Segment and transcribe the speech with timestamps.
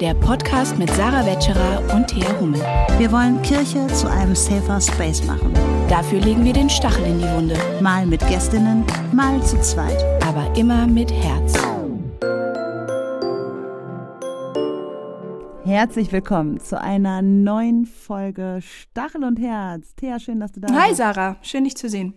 [0.00, 2.60] der Podcast mit Sarah Wetscherer und Thea Hummel.
[2.98, 5.54] Wir wollen Kirche zu einem safer Space machen.
[5.88, 7.56] Dafür legen wir den Stachel in die Wunde.
[7.80, 10.04] Mal mit Gästinnen, mal zu zweit.
[10.22, 11.54] Aber immer mit Herz.
[15.64, 19.94] Herzlich willkommen zu einer neuen Folge Stachel und Herz.
[19.94, 20.78] Thea, schön, dass du da bist.
[20.78, 22.14] Hi Sarah, schön dich zu sehen.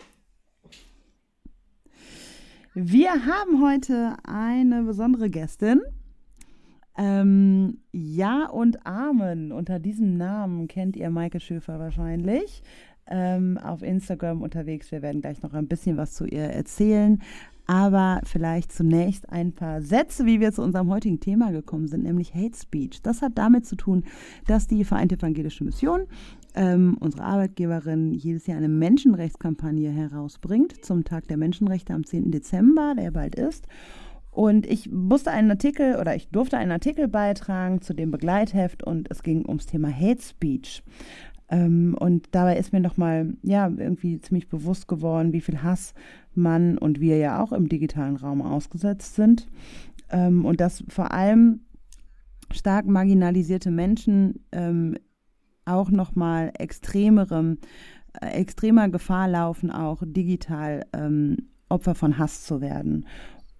[2.74, 5.82] Wir haben heute eine besondere Gästin.
[7.00, 9.54] Ähm, ja und Amen.
[9.54, 12.62] Unter diesem Namen kennt ihr Maike Schöfer wahrscheinlich.
[13.08, 14.92] Ähm, auf Instagram unterwegs.
[14.92, 17.22] Wir werden gleich noch ein bisschen was zu ihr erzählen.
[17.68, 22.34] Aber vielleicht zunächst ein paar Sätze, wie wir zu unserem heutigen Thema gekommen sind, nämlich
[22.36, 23.02] Hate Speech.
[23.02, 24.04] Das hat damit zu tun,
[24.48, 26.02] dass die Vereinte Evangelische Mission,
[26.56, 32.32] ähm, unsere Arbeitgeberin, jedes Jahr eine Menschenrechtskampagne herausbringt zum Tag der Menschenrechte am 10.
[32.32, 33.68] Dezember, der bald ist.
[34.40, 39.12] Und ich musste einen Artikel oder ich durfte einen Artikel beitragen zu dem Begleitheft und
[39.12, 40.82] es ging ums Thema Hate Speech.
[41.50, 45.94] Ähm, und dabei ist mir nochmal, ja, irgendwie ziemlich bewusst geworden, wie viel Hass
[46.36, 49.46] man und wir ja auch im digitalen Raum ausgesetzt sind.
[50.10, 51.66] Ähm, und dass vor allem
[52.50, 54.96] stark marginalisierte Menschen ähm,
[55.66, 57.58] auch nochmal extremerem,
[58.22, 60.86] äh, extremer Gefahr laufen, auch digital
[61.68, 63.06] Opfer von Hass zu werden.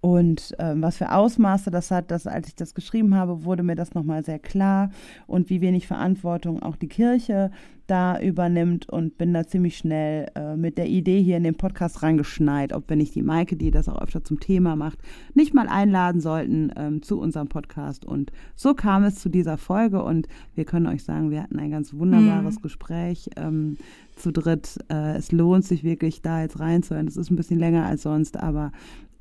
[0.00, 3.74] Und ähm, was für Ausmaße das hat, dass als ich das geschrieben habe, wurde mir
[3.74, 4.90] das nochmal sehr klar
[5.26, 7.50] und wie wenig Verantwortung auch die Kirche
[7.86, 12.02] da übernimmt und bin da ziemlich schnell äh, mit der Idee hier in den Podcast
[12.02, 14.98] reingeschneit, ob wir nicht die Maike, die das auch öfter zum Thema macht,
[15.34, 18.06] nicht mal einladen sollten ähm, zu unserem Podcast.
[18.06, 21.70] Und so kam es zu dieser Folge und wir können euch sagen, wir hatten ein
[21.70, 22.62] ganz wunderbares mhm.
[22.62, 23.28] Gespräch.
[23.36, 23.76] Ähm,
[24.16, 24.78] zu dritt.
[24.90, 27.08] Äh, es lohnt sich wirklich, da jetzt reinzuhören.
[27.08, 28.70] Es ist ein bisschen länger als sonst, aber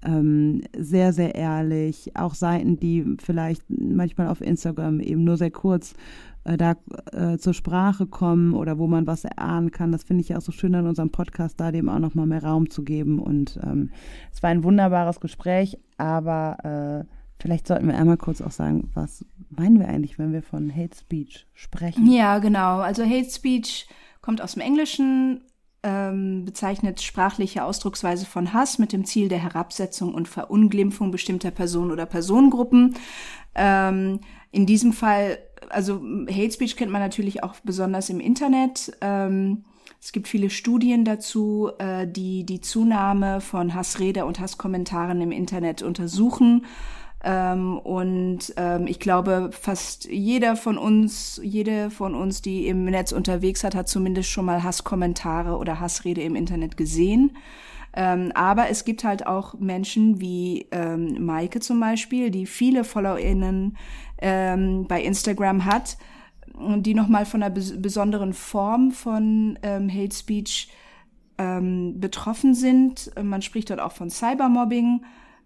[0.05, 2.16] ähm, sehr, sehr ehrlich.
[2.16, 5.93] Auch Seiten, die vielleicht manchmal auf Instagram eben nur sehr kurz
[6.45, 6.76] äh, da
[7.11, 9.92] äh, zur Sprache kommen oder wo man was erahnen kann.
[9.92, 12.43] Das finde ich ja auch so schön an unserem Podcast, da dem auch nochmal mehr
[12.43, 13.20] Raum zu geben.
[13.20, 13.92] Und ähm,
[14.32, 19.26] es war ein wunderbares Gespräch, aber äh, vielleicht sollten wir einmal kurz auch sagen, was
[19.49, 22.09] meinen wir eigentlich, wenn wir von Hate Speech sprechen?
[22.09, 22.80] Ja, genau.
[22.80, 23.88] Also Hate Speech
[24.21, 25.42] kommt aus dem Englischen
[25.83, 31.91] ähm, bezeichnet sprachliche Ausdrucksweise von Hass mit dem Ziel der Herabsetzung und Verunglimpfung bestimmter Personen
[31.91, 32.95] oder Personengruppen.
[33.55, 34.19] Ähm,
[34.51, 35.37] in diesem Fall,
[35.69, 38.91] also Hate Speech kennt man natürlich auch besonders im Internet.
[39.01, 39.65] Ähm,
[40.01, 45.81] es gibt viele Studien dazu, äh, die die Zunahme von Hassrede und Hasskommentaren im Internet
[45.81, 46.65] untersuchen.
[47.21, 53.11] Ähm, und ähm, ich glaube, fast jeder von uns, jede von uns, die im Netz
[53.11, 57.35] unterwegs hat, hat zumindest schon mal Hasskommentare oder Hassrede im Internet gesehen.
[57.93, 63.77] Ähm, aber es gibt halt auch Menschen wie ähm, Maike zum Beispiel, die viele FollowerInnen
[64.19, 65.97] ähm, bei Instagram hat
[66.53, 70.69] und die nochmal von einer bes besonderen Form von ähm, Hate Speech
[71.37, 73.11] ähm, betroffen sind.
[73.21, 75.02] Man spricht dort auch von Cybermobbing.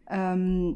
[0.09, 0.75] Ähm,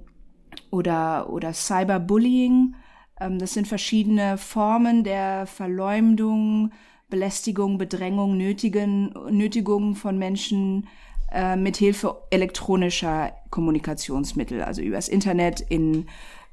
[0.71, 2.75] oder, oder Cyberbullying.
[3.19, 6.71] Ähm, das sind verschiedene Formen der Verleumdung,
[7.09, 10.87] Belästigung, Bedrängung, Nötigen, Nötigung von Menschen
[11.31, 16.07] äh, mit Hilfe elektronischer Kommunikationsmittel, also übers Internet in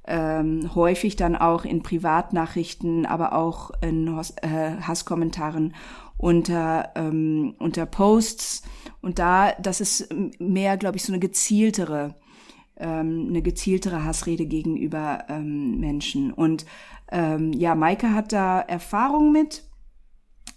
[0.07, 4.07] ähm, häufig dann auch in Privatnachrichten, aber auch in
[4.43, 5.75] äh, Hasskommentaren
[6.19, 8.63] unter ähm, unter Posts
[9.01, 12.15] und da das ist mehr glaube ich so eine gezieltere
[12.85, 16.33] ähm, eine gezieltere Hassrede gegenüber ähm, Menschen.
[16.33, 16.67] Und
[17.11, 19.65] ähm, ja, Maike hat da Erfahrung mit.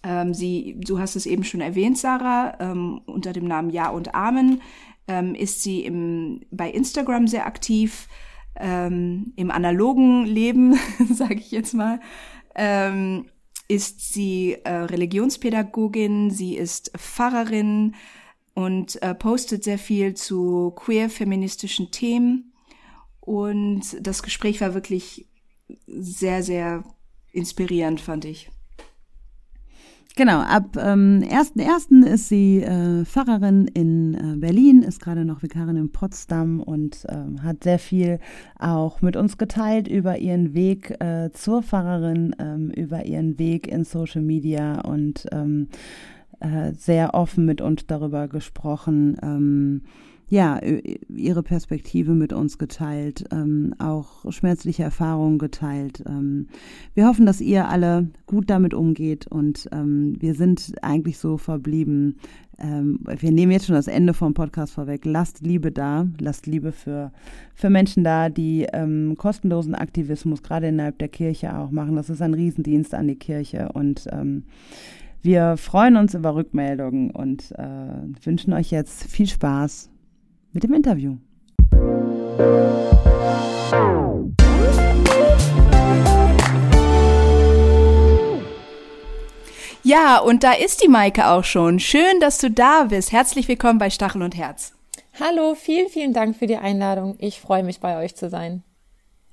[0.04, 4.14] Ähm, sie, du hast es eben schon erwähnt, Sarah, ähm, unter dem Namen Ja und
[4.14, 4.62] Amen
[5.08, 8.08] ähm, ist sie im, bei Instagram sehr aktiv,
[8.60, 10.78] ähm, im analogen Leben,
[11.14, 12.00] sage ich jetzt mal.
[12.56, 13.26] Ähm,
[13.70, 17.96] ist sie äh, Religionspädagogin, sie ist Pfarrerin,
[18.58, 22.54] und äh, postet sehr viel zu queer-feministischen Themen.
[23.20, 25.28] Und das Gespräch war wirklich
[25.86, 26.84] sehr, sehr
[27.32, 28.50] inspirierend, fand ich.
[30.16, 32.04] Genau, ab ähm, 1.1.
[32.04, 37.44] ist sie äh, Pfarrerin in äh, Berlin, ist gerade noch Vikarin in Potsdam und ähm,
[37.44, 38.20] hat sehr viel
[38.58, 43.84] auch mit uns geteilt über ihren Weg äh, zur Pfarrerin, ähm, über ihren Weg in
[43.84, 45.68] Social Media und ähm,
[46.40, 49.82] äh, sehr offen mit uns darüber gesprochen, ähm,
[50.30, 50.60] ja,
[51.08, 56.04] ihre Perspektive mit uns geteilt, ähm, auch schmerzliche Erfahrungen geteilt.
[56.06, 56.48] Ähm,
[56.94, 62.18] wir hoffen, dass ihr alle gut damit umgeht und ähm, wir sind eigentlich so verblieben.
[62.60, 65.06] Ähm, wir nehmen jetzt schon das Ende vom Podcast vorweg.
[65.06, 67.14] Lasst Liebe da, lasst Liebe für,
[67.56, 71.96] für Menschen da, die ähm, kostenlosen Aktivismus gerade innerhalb der Kirche auch machen.
[71.96, 74.44] Das ist ein Riesendienst an die Kirche und ähm,
[75.22, 79.90] wir freuen uns über Rückmeldungen und äh, wünschen euch jetzt viel Spaß
[80.54, 81.18] mit dem Interview.
[89.84, 91.80] Ja, und da ist die Maike auch schon.
[91.80, 93.14] Schön, dass du da bist.
[93.14, 94.74] Herzlich willkommen bei Stachel und Herz.
[95.20, 97.16] Hallo, vielen, vielen Dank für die Einladung.
[97.20, 98.64] Ich freue mich, bei euch zu sein.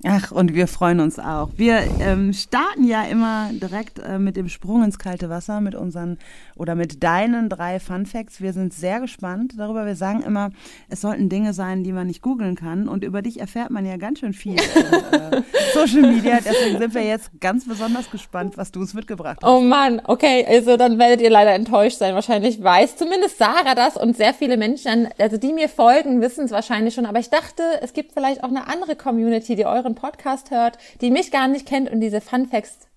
[0.07, 1.49] Ach, und wir freuen uns auch.
[1.57, 6.19] Wir ähm, starten ja immer direkt äh, mit dem Sprung ins kalte Wasser mit unseren
[6.57, 8.43] oder mit deinen drei Fun Facts.
[8.43, 9.87] Wir sind sehr gespannt darüber.
[9.87, 10.51] Wir sagen immer,
[10.91, 12.87] es sollten Dinge sein, die man nicht googeln kann.
[12.87, 15.41] Und über dich erfährt man ja ganz schön viel äh,
[15.73, 16.39] Social Media.
[16.45, 19.51] Deswegen sind wir jetzt ganz besonders gespannt, was du uns mitgebracht hast.
[19.51, 22.15] Oh Mann, okay, also dann werdet ihr leider enttäuscht sein.
[22.15, 26.51] Wahrscheinlich weiß zumindest Sarah das und sehr viele Menschen, also die mir folgen, wissen es
[26.51, 27.07] wahrscheinlich schon.
[27.07, 31.11] Aber ich dachte, es gibt vielleicht auch eine andere Community, die euren Podcast hört, die
[31.11, 32.89] mich gar nicht kennt und diese Fun Facts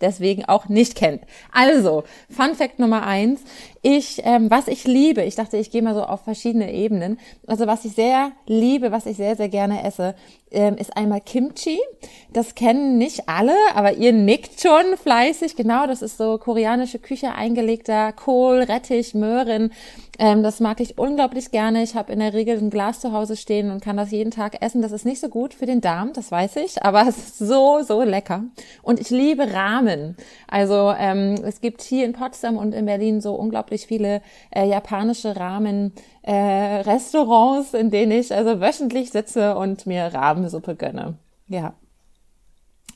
[0.00, 1.22] deswegen auch nicht kennt.
[1.52, 3.40] Also, Fun Fact Nummer eins.
[3.82, 7.18] Ich, ähm, was ich liebe, ich dachte, ich gehe mal so auf verschiedene Ebenen.
[7.46, 10.14] Also was ich sehr liebe, was ich sehr, sehr gerne esse,
[10.50, 11.78] ähm, ist einmal Kimchi.
[12.32, 15.54] Das kennen nicht alle, aber ihr nickt schon fleißig.
[15.54, 19.72] Genau, das ist so koreanische Küche eingelegter Kohl, Rettich, Möhren.
[20.18, 21.82] Ähm, das mag ich unglaublich gerne.
[21.82, 24.62] Ich habe in der Regel ein Glas zu Hause stehen und kann das jeden Tag
[24.62, 24.80] essen.
[24.80, 27.82] Das ist nicht so gut für den Darm, das weiß ich, aber es ist so,
[27.82, 28.44] so lecker.
[28.82, 30.16] Und ich liebe Ramen.
[30.48, 35.36] Also ähm, es gibt hier in Potsdam und in Berlin so unglaublich viele äh, japanische
[35.36, 35.92] Ramen
[36.22, 41.18] äh, Restaurants, in denen ich also wöchentlich sitze und mir Ramensuppe gönne.
[41.48, 41.74] Ja.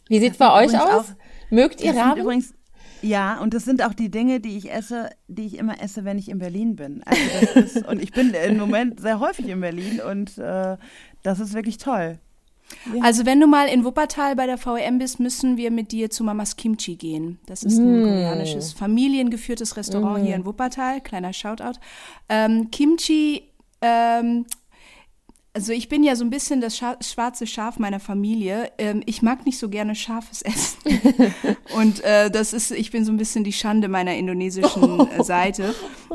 [0.09, 0.89] Wie sieht's bei euch aus?
[0.89, 1.05] Auch,
[1.51, 2.45] Mögt ihr Ramen?
[3.03, 6.19] Ja, und das sind auch die Dinge, die ich esse, die ich immer esse, wenn
[6.19, 7.03] ich in Berlin bin.
[7.05, 7.23] Also
[7.55, 10.77] das ist, und ich bin im Moment sehr häufig in Berlin und äh,
[11.23, 12.19] das ist wirklich toll.
[12.95, 13.03] Ja.
[13.03, 16.25] Also wenn du mal in Wuppertal bei der VEM bist, müssen wir mit dir zu
[16.25, 17.39] Mamas Kimchi gehen.
[17.47, 18.05] Das ist ein mm.
[18.05, 20.27] koreanisches familiengeführtes Restaurant mm.
[20.27, 21.01] hier in Wuppertal.
[21.01, 21.81] Kleiner Shoutout.
[22.29, 23.43] Ähm, Kimchi
[23.81, 24.47] ähm,
[25.53, 28.71] also ich bin ja so ein bisschen das Scha schwarze Schaf meiner Familie.
[28.79, 30.79] Ähm, ich mag nicht so gerne scharfes Essen.
[31.77, 35.75] und äh, das ist, ich bin so ein bisschen die Schande meiner indonesischen äh, Seite.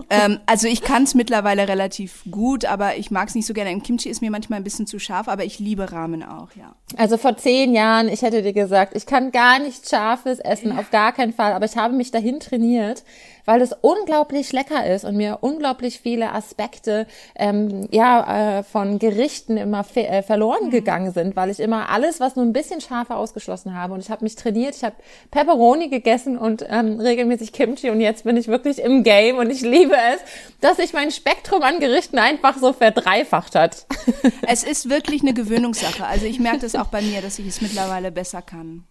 [0.09, 3.71] Ähm, also ich kann es mittlerweile relativ gut, aber ich mag es nicht so gerne.
[3.71, 6.75] Im Kimchi ist mir manchmal ein bisschen zu scharf, aber ich liebe Ramen auch, ja.
[6.97, 10.91] Also vor zehn Jahren, ich hätte dir gesagt, ich kann gar nicht scharfes essen, auf
[10.91, 11.53] gar keinen Fall.
[11.53, 13.03] Aber ich habe mich dahin trainiert
[13.45, 19.57] weil es unglaublich lecker ist und mir unglaublich viele Aspekte ähm, ja äh, von Gerichten
[19.57, 20.71] immer äh, verloren mhm.
[20.71, 24.09] gegangen sind, weil ich immer alles, was nur ein bisschen scharfer ausgeschlossen habe und ich
[24.09, 24.95] habe mich trainiert, ich habe
[25.31, 29.61] Pepperoni gegessen und ähm, regelmäßig Kimchi und jetzt bin ich wirklich im Game und ich
[29.61, 30.21] liebe es,
[30.61, 33.85] dass sich mein Spektrum an Gerichten einfach so verdreifacht hat.
[34.47, 36.05] Es ist wirklich eine Gewöhnungssache.
[36.05, 38.83] Also ich merke das auch bei mir, dass ich es mittlerweile besser kann.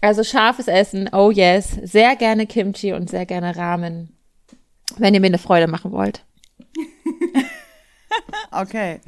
[0.00, 1.78] Also scharfes Essen, oh yes.
[1.82, 4.16] Sehr gerne Kimchi und sehr gerne Ramen.
[4.96, 6.24] Wenn ihr mir eine Freude machen wollt.
[8.50, 9.00] okay.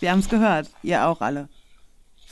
[0.00, 0.68] Wir haben es gehört.
[0.82, 1.48] Ihr auch alle.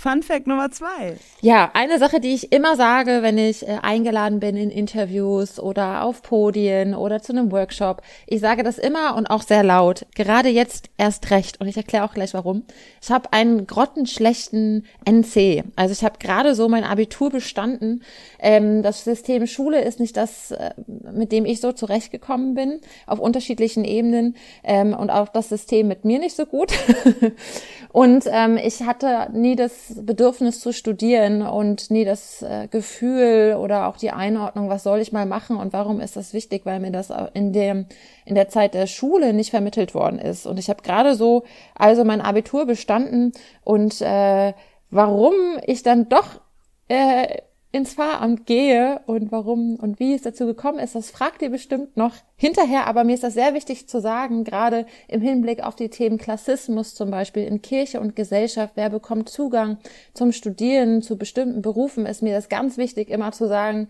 [0.00, 1.18] Fun Fact Nummer zwei.
[1.42, 6.04] Ja, eine Sache, die ich immer sage, wenn ich äh, eingeladen bin in Interviews oder
[6.04, 8.00] auf Podien oder zu einem Workshop.
[8.26, 10.06] Ich sage das immer und auch sehr laut.
[10.14, 11.60] Gerade jetzt erst recht.
[11.60, 12.62] Und ich erkläre auch gleich warum.
[13.02, 15.64] Ich habe einen grottenschlechten NC.
[15.76, 18.02] Also ich habe gerade so mein Abitur bestanden.
[18.38, 20.70] Ähm, das System Schule ist nicht das, äh,
[21.12, 24.34] mit dem ich so zurechtgekommen bin, auf unterschiedlichen Ebenen.
[24.64, 26.72] Ähm, und auch das System mit mir nicht so gut.
[27.92, 33.88] und ähm, ich hatte nie das Bedürfnis zu studieren und nie das äh, Gefühl oder
[33.88, 36.90] auch die Einordnung, was soll ich mal machen und warum ist das wichtig, weil mir
[36.90, 37.86] das in dem
[38.24, 40.46] in der Zeit der Schule nicht vermittelt worden ist.
[40.46, 41.44] Und ich habe gerade so
[41.74, 43.32] also mein Abitur bestanden
[43.64, 44.52] und äh,
[44.90, 45.34] warum
[45.66, 46.40] ich dann doch
[46.88, 47.38] äh,
[47.72, 51.96] ins Pfarramt gehe und warum und wie es dazu gekommen ist, das fragt ihr bestimmt
[51.96, 52.88] noch hinterher.
[52.88, 56.96] Aber mir ist das sehr wichtig zu sagen, gerade im Hinblick auf die Themen Klassismus
[56.96, 58.72] zum Beispiel in Kirche und Gesellschaft.
[58.74, 59.78] Wer bekommt Zugang
[60.14, 63.88] zum Studieren, zu bestimmten Berufen, ist mir das ganz wichtig, immer zu sagen,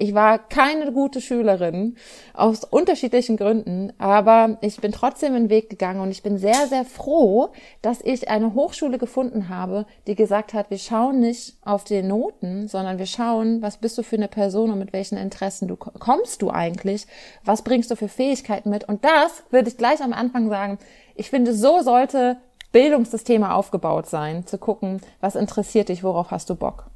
[0.00, 1.96] ich war keine gute Schülerin
[2.32, 6.84] aus unterschiedlichen Gründen, aber ich bin trotzdem den Weg gegangen und ich bin sehr, sehr
[6.84, 7.48] froh,
[7.82, 12.68] dass ich eine Hochschule gefunden habe, die gesagt hat, wir schauen nicht auf die Noten,
[12.68, 16.42] sondern wir schauen, was bist du für eine Person und mit welchen Interessen du kommst
[16.42, 17.08] du eigentlich,
[17.44, 20.78] was bringst du für Fähigkeiten mit und das würde ich gleich am Anfang sagen.
[21.16, 22.36] Ich finde, so sollte
[22.70, 26.88] Bildungssysteme aufgebaut sein, zu gucken, was interessiert dich, worauf hast du Bock.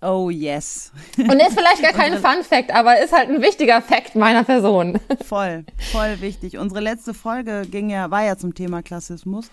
[0.00, 0.92] Oh yes.
[1.16, 5.00] Und ist vielleicht gar kein Fun Fact, aber ist halt ein wichtiger Fact meiner Person.
[5.24, 6.56] Voll, voll wichtig.
[6.58, 9.50] Unsere letzte Folge ging ja, war ja zum Thema Klassismus.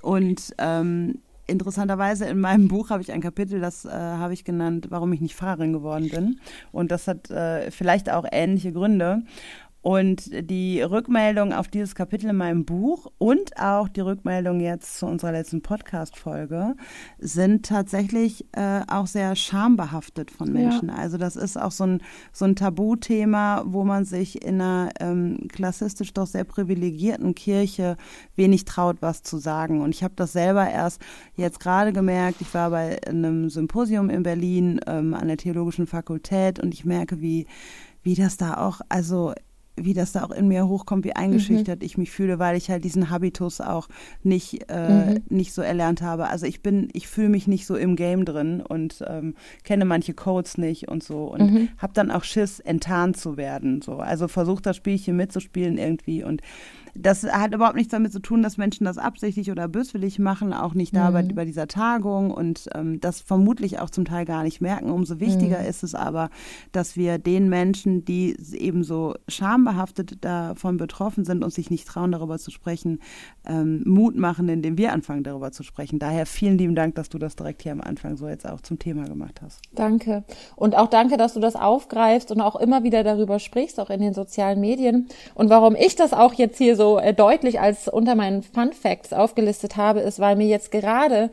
[0.00, 4.86] Und ähm, interessanterweise in meinem Buch habe ich ein Kapitel, das äh, habe ich genannt,
[4.90, 6.40] warum ich nicht Fahrerin geworden bin.
[6.70, 9.22] Und das hat äh, vielleicht auch ähnliche Gründe.
[9.82, 15.06] Und die Rückmeldung auf dieses Kapitel in meinem Buch und auch die Rückmeldung jetzt zu
[15.06, 16.74] unserer letzten Podcast-Folge
[17.18, 20.90] sind tatsächlich äh, auch sehr schambehaftet von Menschen.
[20.90, 20.96] Ja.
[20.96, 25.48] Also das ist auch so ein, so ein Tabuthema, wo man sich in einer ähm,
[25.48, 27.96] klassistisch doch sehr privilegierten Kirche
[28.36, 29.80] wenig traut, was zu sagen.
[29.80, 31.00] Und ich habe das selber erst
[31.36, 32.42] jetzt gerade gemerkt.
[32.42, 37.22] Ich war bei einem Symposium in Berlin ähm, an der Theologischen Fakultät und ich merke,
[37.22, 37.46] wie
[38.02, 39.34] wie das da auch, also
[39.84, 41.86] wie das da auch in mir hochkommt, wie eingeschüchtert mhm.
[41.86, 43.88] ich mich fühle, weil ich halt diesen Habitus auch
[44.22, 45.22] nicht, äh, mhm.
[45.28, 46.28] nicht so erlernt habe.
[46.28, 49.34] Also ich bin, ich fühle mich nicht so im Game drin und ähm,
[49.64, 51.68] kenne manche Codes nicht und so und mhm.
[51.78, 53.82] habe dann auch Schiss, enttarnt zu werden.
[53.82, 53.96] So.
[53.96, 56.42] Also versucht das Spielchen mitzuspielen irgendwie und
[56.94, 60.74] das hat überhaupt nichts damit zu tun, dass Menschen das absichtlich oder böswillig machen, auch
[60.74, 61.34] nicht da mhm.
[61.34, 64.90] bei, dieser Tagung und ähm, das vermutlich auch zum Teil gar nicht merken.
[64.90, 65.66] Umso wichtiger mhm.
[65.66, 66.30] ist es aber,
[66.72, 72.12] dass wir den Menschen, die eben so schambehaftet davon betroffen sind und sich nicht trauen,
[72.12, 73.00] darüber zu sprechen,
[73.46, 75.98] ähm, Mut machen, indem wir anfangen, darüber zu sprechen.
[75.98, 78.78] Daher vielen lieben Dank, dass du das direkt hier am Anfang so jetzt auch zum
[78.78, 79.60] Thema gemacht hast.
[79.74, 80.24] Danke.
[80.56, 84.00] Und auch danke, dass du das aufgreifst und auch immer wieder darüber sprichst, auch in
[84.00, 85.08] den sozialen Medien.
[85.34, 88.72] Und warum ich das auch jetzt hier so so äh, deutlich als unter meinen Fun
[88.72, 91.30] Facts aufgelistet habe, ist, weil mir jetzt gerade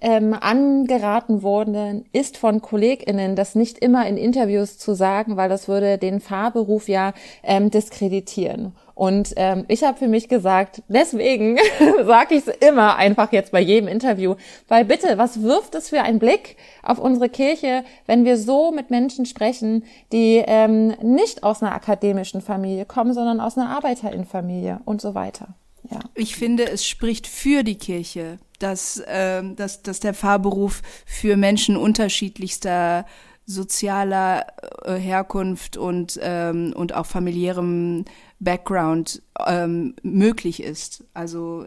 [0.00, 5.68] ähm, angeraten worden ist von KollegInnen, das nicht immer in Interviews zu sagen, weil das
[5.68, 7.12] würde den Fahrberuf ja
[7.42, 8.72] ähm, diskreditieren.
[8.98, 11.56] Und ähm, ich habe für mich gesagt, deswegen
[12.04, 14.34] sage ich es immer einfach jetzt bei jedem Interview,
[14.66, 18.90] weil bitte, was wirft es für einen Blick auf unsere Kirche, wenn wir so mit
[18.90, 25.00] Menschen sprechen, die ähm, nicht aus einer akademischen Familie kommen, sondern aus einer Arbeiterinnenfamilie und
[25.00, 25.54] so weiter.
[25.90, 26.00] Ja.
[26.14, 31.76] Ich finde, es spricht für die Kirche, dass, äh, dass, dass der Fahrberuf für Menschen
[31.76, 33.06] unterschiedlichster
[33.46, 34.46] sozialer
[34.84, 38.04] äh, Herkunft und, ähm, und auch familiärem
[38.40, 41.04] Background ähm, möglich ist.
[41.14, 41.64] Also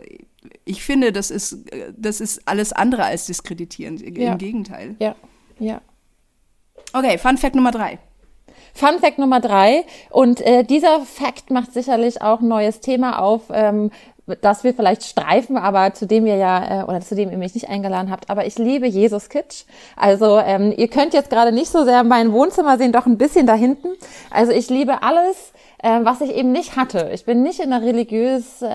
[0.63, 1.57] ich finde, das ist,
[1.97, 4.01] das ist alles andere als diskreditierend.
[4.01, 4.33] Ja.
[4.33, 4.95] Im Gegenteil.
[4.99, 5.15] Ja,
[5.59, 5.81] ja.
[6.93, 7.99] Okay, Fun Fact Nummer drei.
[8.73, 9.83] Fun Fact Nummer drei.
[10.09, 13.91] Und äh, dieser Fact macht sicherlich auch ein neues Thema auf, ähm,
[14.35, 17.53] das wir vielleicht streifen, aber zu dem ihr ja, äh, oder zu dem ihr mich
[17.53, 19.63] nicht eingeladen habt, aber ich liebe Jesus Kitsch.
[19.95, 23.47] Also ähm, ihr könnt jetzt gerade nicht so sehr mein Wohnzimmer sehen, doch ein bisschen
[23.47, 23.89] da hinten.
[24.29, 27.09] Also ich liebe alles, äh, was ich eben nicht hatte.
[27.13, 28.67] Ich bin nicht in einer religiös, äh,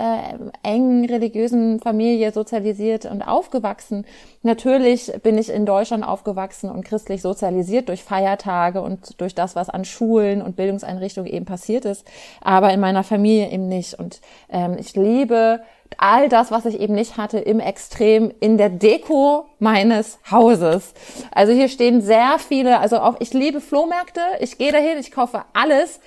[0.63, 4.05] engen religiösen Familie sozialisiert und aufgewachsen.
[4.43, 9.69] Natürlich bin ich in Deutschland aufgewachsen und christlich sozialisiert durch Feiertage und durch das, was
[9.69, 12.05] an Schulen und Bildungseinrichtungen eben passiert ist,
[12.41, 13.93] aber in meiner Familie eben nicht.
[13.97, 15.61] Und ähm, ich liebe
[15.97, 20.93] all das, was ich eben nicht hatte, im Extrem in der Deko meines Hauses.
[21.31, 25.43] Also hier stehen sehr viele, also auch ich liebe Flohmärkte, ich gehe dahin, ich kaufe
[25.53, 25.99] alles,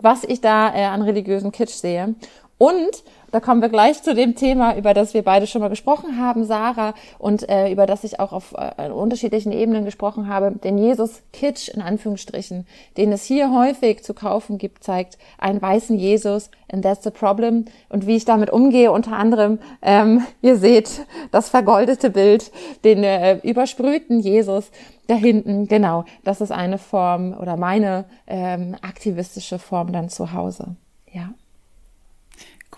[0.00, 2.14] was ich da äh, an religiösen Kitsch sehe.
[2.58, 6.18] Und da kommen wir gleich zu dem Thema, über das wir beide schon mal gesprochen
[6.18, 10.52] haben, Sarah, und äh, über das ich auch auf äh, unterschiedlichen Ebenen gesprochen habe.
[10.52, 12.66] Den Jesus Kitsch in Anführungsstrichen,
[12.96, 17.66] den es hier häufig zu kaufen gibt, zeigt einen weißen Jesus, and that's the problem.
[17.88, 22.52] Und wie ich damit umgehe, unter anderem, ähm, ihr seht das vergoldete Bild,
[22.84, 24.70] den äh, übersprühten Jesus
[25.06, 30.76] da hinten, genau, das ist eine Form oder meine ähm, aktivistische Form dann zu Hause.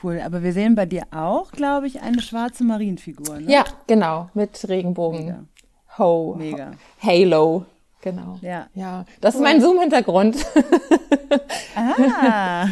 [0.02, 3.40] Cool, aber wir sehen bei dir auch, glaube ich, eine schwarze Marienfigur.
[3.40, 3.50] Ne?
[3.50, 5.24] Ja, genau, mit Regenbogen.
[5.24, 5.44] Mega.
[5.98, 6.36] Ho.
[6.38, 6.72] Mega.
[7.02, 7.66] Halo.
[8.00, 8.38] Genau.
[8.42, 8.68] Ja.
[8.74, 9.04] Ja.
[9.20, 9.40] Das cool.
[9.40, 10.36] ist mein Zoom-Hintergrund.
[11.74, 12.68] ah.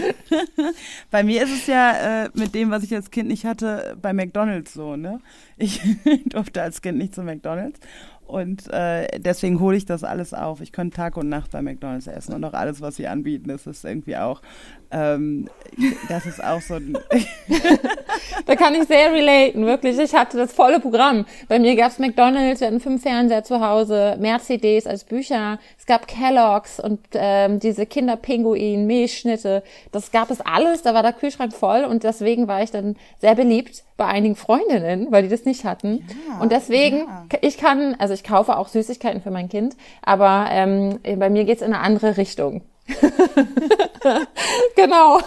[1.10, 4.12] bei mir ist es ja äh, mit dem, was ich als Kind nicht hatte, bei
[4.12, 5.20] McDonalds so, ne?
[5.56, 5.80] Ich
[6.26, 7.80] durfte als Kind nicht zu McDonalds.
[8.26, 10.60] Und äh, deswegen hole ich das alles auf.
[10.60, 13.68] Ich könnte Tag und Nacht bei McDonalds essen und auch alles, was sie anbieten, das
[13.68, 14.42] ist irgendwie auch,
[14.90, 15.48] ähm,
[16.08, 16.98] das ist auch so ein.
[18.46, 19.96] da kann ich sehr relaten, wirklich.
[19.98, 21.24] Ich hatte das volle Programm.
[21.46, 25.60] Bei mir gab's McDonalds, wir hatten fünf Fernseher zu Hause, mehr CDs als Bücher.
[25.78, 29.62] Es gab Kelloggs und ähm, diese Kinderpinguin, Milchschnitte.
[29.92, 30.82] Das gab es alles.
[30.82, 35.08] Da war der Kühlschrank voll und deswegen war ich dann sehr beliebt bei einigen Freundinnen,
[35.10, 36.06] weil die das nicht hatten.
[36.28, 37.24] Ja, und deswegen, ja.
[37.40, 41.62] ich kann, also ich kaufe auch Süßigkeiten für mein Kind, aber ähm, bei mir geht's
[41.62, 42.62] in eine andere Richtung.
[44.76, 45.18] genau,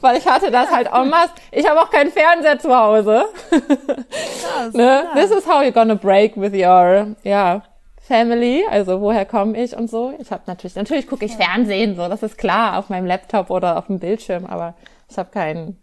[0.00, 1.32] weil ich hatte das halt en masse.
[1.52, 3.26] Ich habe auch keinen Fernseher zu Hause.
[3.50, 5.04] Krass, ne?
[5.14, 7.62] This is how you're gonna break with your, ja,
[8.00, 10.12] Family, also woher komme ich und so.
[10.18, 13.78] Ich habe natürlich, natürlich gucke ich Fernsehen, so, das ist klar, auf meinem Laptop oder
[13.78, 14.74] auf dem Bildschirm, aber
[15.08, 15.80] ich habe keinen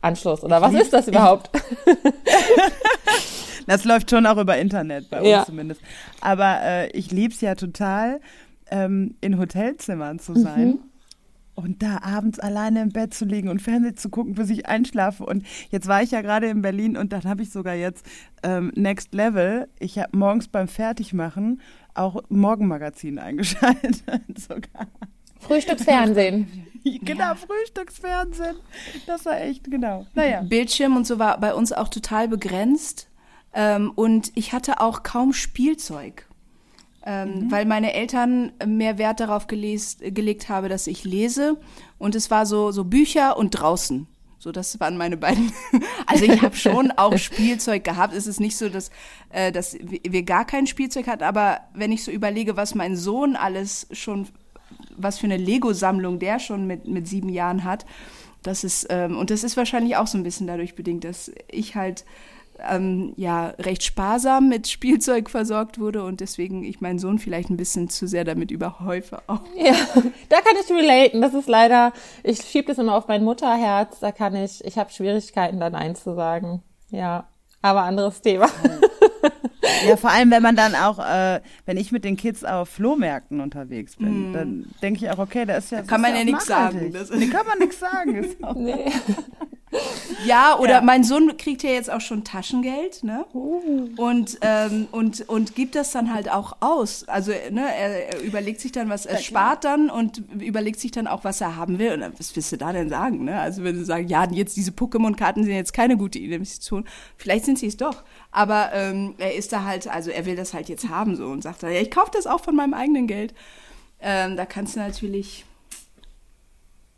[0.00, 0.44] Kabelanschluss.
[0.44, 1.50] Oder was ist das überhaupt?
[3.66, 5.44] das läuft schon auch über Internet, bei uns ja.
[5.44, 5.80] zumindest.
[6.20, 8.20] Aber äh, ich lieb's ja total,
[8.70, 10.68] ähm, in Hotelzimmern zu sein.
[10.68, 10.78] Mhm
[11.54, 15.26] und da abends alleine im Bett zu liegen und Fernsehen zu gucken, bis ich einschlafe.
[15.26, 18.06] Und jetzt war ich ja gerade in Berlin und dann habe ich sogar jetzt
[18.44, 19.66] ähm, Next Level.
[19.80, 21.60] Ich habe morgens beim Fertigmachen
[21.94, 24.04] auch Morgenmagazin eingeschaltet.
[24.36, 24.86] sogar.
[25.40, 26.46] Frühstücksfernsehen.
[27.02, 27.34] genau, ja.
[27.34, 28.56] Frühstücksfernsehen.
[29.06, 30.06] Das war echt, genau.
[30.14, 30.42] Naja.
[30.42, 33.08] Bildschirm und so war bei uns auch total begrenzt.
[33.54, 36.28] Ähm, und ich hatte auch kaum Spielzeug
[37.08, 37.50] ähm, mhm.
[37.50, 41.56] weil meine Eltern mehr Wert darauf gelest, gelegt haben, dass ich lese.
[41.96, 44.06] Und es war so, so Bücher und draußen.
[44.38, 45.52] So, das waren meine beiden.
[46.06, 48.14] Also ich habe schon auch Spielzeug gehabt.
[48.14, 48.90] Es ist nicht so, dass,
[49.30, 53.36] äh, dass wir gar kein Spielzeug hatten, aber wenn ich so überlege, was mein Sohn
[53.36, 54.26] alles schon,
[54.98, 57.86] was für eine Lego-Sammlung der schon mit, mit sieben Jahren hat,
[58.42, 61.74] das ist, ähm, und das ist wahrscheinlich auch so ein bisschen dadurch bedingt, dass ich
[61.74, 62.04] halt
[62.68, 67.56] ähm, ja recht sparsam mit Spielzeug versorgt wurde und deswegen ich meinen Sohn vielleicht ein
[67.56, 69.40] bisschen zu sehr damit überhäufe auch.
[69.56, 69.74] Ja,
[70.28, 71.20] da kann ich relaten.
[71.20, 74.90] Das ist leider, ich schiebe das immer auf mein Mutterherz, da kann ich, ich habe
[74.90, 76.62] Schwierigkeiten dann einzusagen.
[76.90, 77.28] Ja,
[77.60, 78.48] aber anderes Thema.
[79.86, 83.40] Ja, vor allem, wenn man dann auch, äh, wenn ich mit den Kids auf Flohmärkten
[83.40, 84.32] unterwegs bin, mm.
[84.32, 85.78] dann denke ich auch, okay, da ist ja.
[85.78, 86.92] Da kann man ja, ja nichts sagen.
[86.92, 88.26] Das nee, kann man nichts sagen.
[88.56, 88.92] nee.
[90.24, 90.80] Ja, oder ja.
[90.80, 93.24] mein Sohn kriegt ja jetzt auch schon Taschengeld, ne?
[93.32, 93.88] Uh.
[93.96, 97.06] Und, ähm, und, und gibt das dann halt auch aus.
[97.08, 100.90] Also, ne, er, er überlegt sich dann, was er ja, spart dann und überlegt sich
[100.90, 101.92] dann auch, was er haben will.
[101.92, 103.40] Und was willst du da denn sagen, ne?
[103.40, 106.84] Also, wenn du sagst, ja, jetzt diese Pokémon-Karten sind jetzt keine gute Investition,
[107.16, 108.02] vielleicht sind sie es doch.
[108.30, 111.42] Aber ähm, er ist da halt, also er will das halt jetzt haben so und
[111.42, 113.34] sagt dann, ja, ich kaufe das auch von meinem eigenen Geld.
[114.00, 115.44] Ähm, da kannst du natürlich,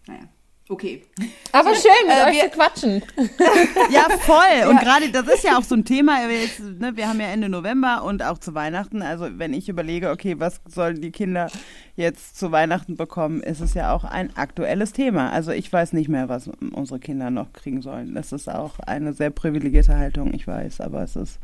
[0.07, 0.23] naja.
[0.71, 1.03] Okay.
[1.51, 3.03] Aber schön, mit äh, euch wir, zu quatschen.
[3.91, 4.69] Ja, voll.
[4.69, 4.83] Und ja.
[4.83, 6.31] gerade, das ist ja auch so ein Thema.
[6.31, 9.03] Jetzt, ne, wir haben ja Ende November und auch zu Weihnachten.
[9.03, 11.51] Also, wenn ich überlege, okay, was sollen die Kinder
[11.97, 15.33] jetzt zu Weihnachten bekommen, ist es ja auch ein aktuelles Thema.
[15.33, 18.15] Also, ich weiß nicht mehr, was unsere Kinder noch kriegen sollen.
[18.15, 21.41] Das ist auch eine sehr privilegierte Haltung, ich weiß, aber es ist.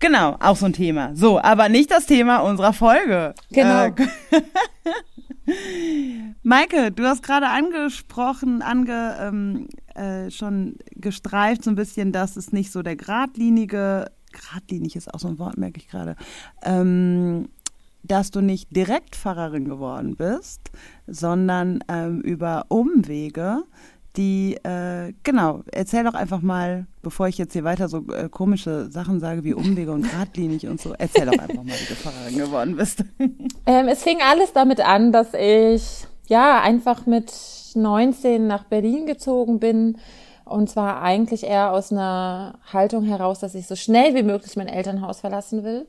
[0.00, 1.14] Genau, auch so ein Thema.
[1.14, 3.34] So, aber nicht das Thema unserer Folge.
[3.50, 3.86] Genau.
[3.86, 3.94] Äh,
[6.42, 12.52] Maike, du hast gerade angesprochen, ange, ähm, äh, schon gestreift so ein bisschen, dass es
[12.52, 16.16] nicht so der geradlinige, geradlinig ist auch so ein Wort, merke ich gerade,
[16.62, 17.48] ähm,
[18.02, 20.70] dass du nicht direkt Pfarrerin geworden bist,
[21.06, 23.62] sondern ähm, über Umwege
[24.16, 28.90] die, äh, genau, erzähl doch einfach mal, bevor ich jetzt hier weiter so äh, komische
[28.90, 32.38] Sachen sage wie Umwege und geradlinig und so, erzähl doch einfach mal, wie du Pfarrerin
[32.38, 33.04] geworden bist.
[33.66, 37.32] Ähm, es fing alles damit an, dass ich, ja, einfach mit
[37.74, 39.96] 19 nach Berlin gezogen bin
[40.44, 44.68] und zwar eigentlich eher aus einer Haltung heraus, dass ich so schnell wie möglich mein
[44.68, 45.86] Elternhaus verlassen will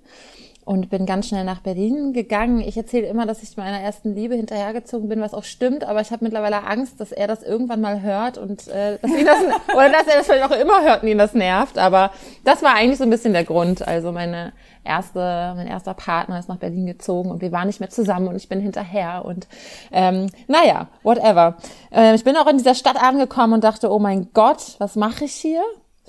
[0.65, 2.59] und bin ganz schnell nach Berlin gegangen.
[2.59, 6.09] Ich erzähle immer, dass ich meiner ersten Liebe hinterhergezogen bin, was auch stimmt, aber ich
[6.09, 9.37] habe mittlerweile Angst, dass er das irgendwann mal hört und äh, dass ihn das
[9.75, 11.77] oder dass er das vielleicht auch immer hört und ihn das nervt.
[11.77, 12.11] Aber
[12.43, 13.87] das war eigentlich so ein bisschen der Grund.
[13.87, 17.91] Also meine erste, mein erster Partner ist nach Berlin gezogen und wir waren nicht mehr
[17.91, 19.47] zusammen und ich bin hinterher und
[19.91, 21.57] ähm, naja, whatever.
[21.91, 25.25] Äh, ich bin auch in dieser Stadt angekommen und dachte, oh mein Gott, was mache
[25.25, 25.61] ich hier?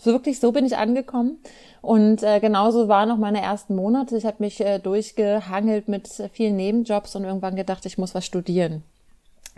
[0.03, 1.39] Wirklich, so bin ich angekommen.
[1.87, 4.17] Und äh, genauso waren auch meine ersten Monate.
[4.17, 8.83] Ich habe mich äh, durchgehangelt mit vielen Nebenjobs und irgendwann gedacht, ich muss was studieren.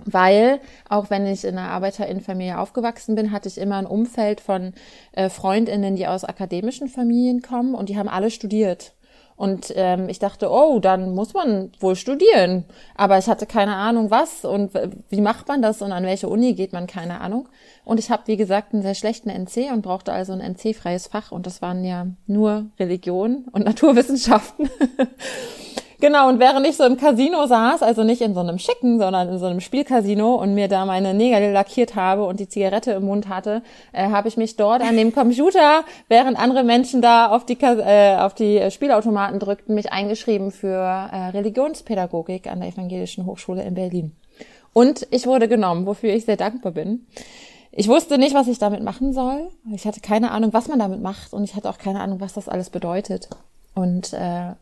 [0.04, 0.60] Weil,
[0.90, 4.74] auch wenn ich in einer Arbeiterinnenfamilie aufgewachsen bin, hatte ich immer ein Umfeld von
[5.12, 8.92] äh, Freundinnen, die aus akademischen Familien kommen und die haben alle studiert.
[9.38, 12.64] Und ähm, ich dachte, oh, dann muss man wohl studieren.
[12.96, 14.72] Aber ich hatte keine Ahnung, was und
[15.08, 17.48] wie macht man das und an welche Uni geht man, keine Ahnung.
[17.84, 21.30] Und ich habe, wie gesagt, einen sehr schlechten NC und brauchte also ein NC-freies Fach.
[21.30, 24.68] Und das waren ja nur Religion und Naturwissenschaften.
[26.00, 29.28] Genau, und während ich so im Casino saß, also nicht in so einem schicken, sondern
[29.30, 33.04] in so einem Spielcasino und mir da meine Nägel lackiert habe und die Zigarette im
[33.04, 37.44] Mund hatte, äh, habe ich mich dort an dem Computer, während andere Menschen da auf
[37.46, 43.64] die, äh, auf die Spielautomaten drückten, mich eingeschrieben für äh, Religionspädagogik an der Evangelischen Hochschule
[43.64, 44.12] in Berlin.
[44.72, 47.06] Und ich wurde genommen, wofür ich sehr dankbar bin.
[47.72, 49.50] Ich wusste nicht, was ich damit machen soll.
[49.74, 52.34] Ich hatte keine Ahnung, was man damit macht und ich hatte auch keine Ahnung, was
[52.34, 53.28] das alles bedeutet.
[53.74, 54.52] Und äh,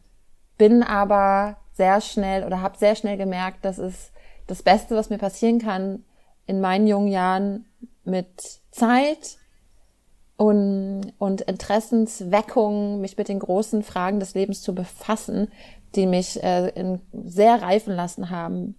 [0.56, 4.10] bin aber sehr schnell oder habe sehr schnell gemerkt, dass es
[4.46, 6.04] das Beste, was mir passieren kann,
[6.46, 7.66] in meinen jungen Jahren
[8.04, 9.36] mit Zeit
[10.36, 15.48] und, und Interessensweckung, mich mit den großen Fragen des Lebens zu befassen,
[15.94, 18.76] die mich äh, in, sehr reifen lassen haben.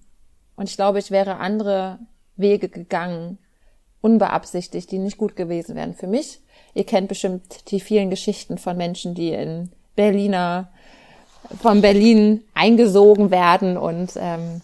[0.55, 1.99] Und ich glaube, ich wäre andere
[2.35, 3.37] Wege gegangen,
[4.01, 6.39] unbeabsichtigt, die nicht gut gewesen wären für mich.
[6.73, 10.69] Ihr kennt bestimmt die vielen Geschichten von Menschen, die in Berliner,
[11.62, 14.62] von Berlin eingesogen werden und ähm,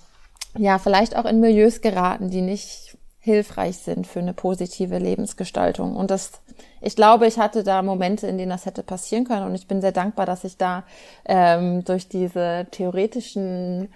[0.57, 5.95] ja, vielleicht auch in Milieus geraten, die nicht hilfreich sind für eine positive Lebensgestaltung.
[5.95, 6.41] Und das,
[6.81, 9.45] ich glaube, ich hatte da Momente, in denen das hätte passieren können.
[9.45, 10.83] Und ich bin sehr dankbar, dass ich da
[11.25, 13.89] ähm, durch diese theoretischen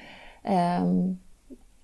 [0.45, 1.19] ähm,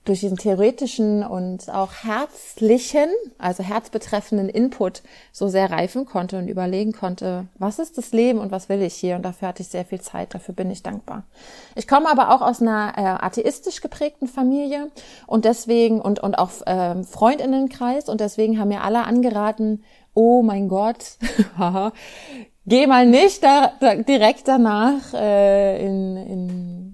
[0.05, 6.91] durch diesen theoretischen und auch herzlichen, also herzbetreffenden Input so sehr reifen konnte und überlegen
[6.91, 9.15] konnte, was ist das Leben und was will ich hier?
[9.15, 11.23] Und dafür hatte ich sehr viel Zeit, dafür bin ich dankbar.
[11.75, 14.91] Ich komme aber auch aus einer äh, atheistisch geprägten Familie
[15.25, 20.67] und deswegen und, und auch äh, Freundinnenkreis und deswegen haben mir alle angeraten, oh mein
[20.67, 21.17] Gott,
[22.65, 26.92] geh mal nicht da, da direkt danach äh, in, in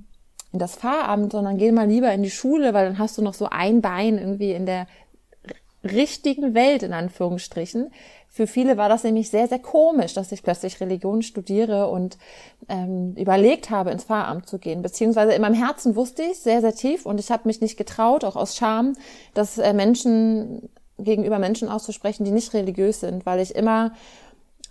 [0.52, 3.34] in das Fahrabend, sondern geh mal lieber in die Schule, weil dann hast du noch
[3.34, 4.88] so ein Bein irgendwie in der
[5.84, 7.92] richtigen Welt, in Anführungsstrichen.
[8.28, 12.18] Für viele war das nämlich sehr, sehr komisch, dass ich plötzlich Religion studiere und
[12.68, 14.82] ähm, überlegt habe, ins Pfarramt zu gehen.
[14.82, 18.24] Beziehungsweise in meinem Herzen wusste ich sehr, sehr tief und ich habe mich nicht getraut,
[18.24, 18.94] auch aus Scham,
[19.34, 23.94] dass äh, Menschen gegenüber Menschen auszusprechen, die nicht religiös sind, weil ich immer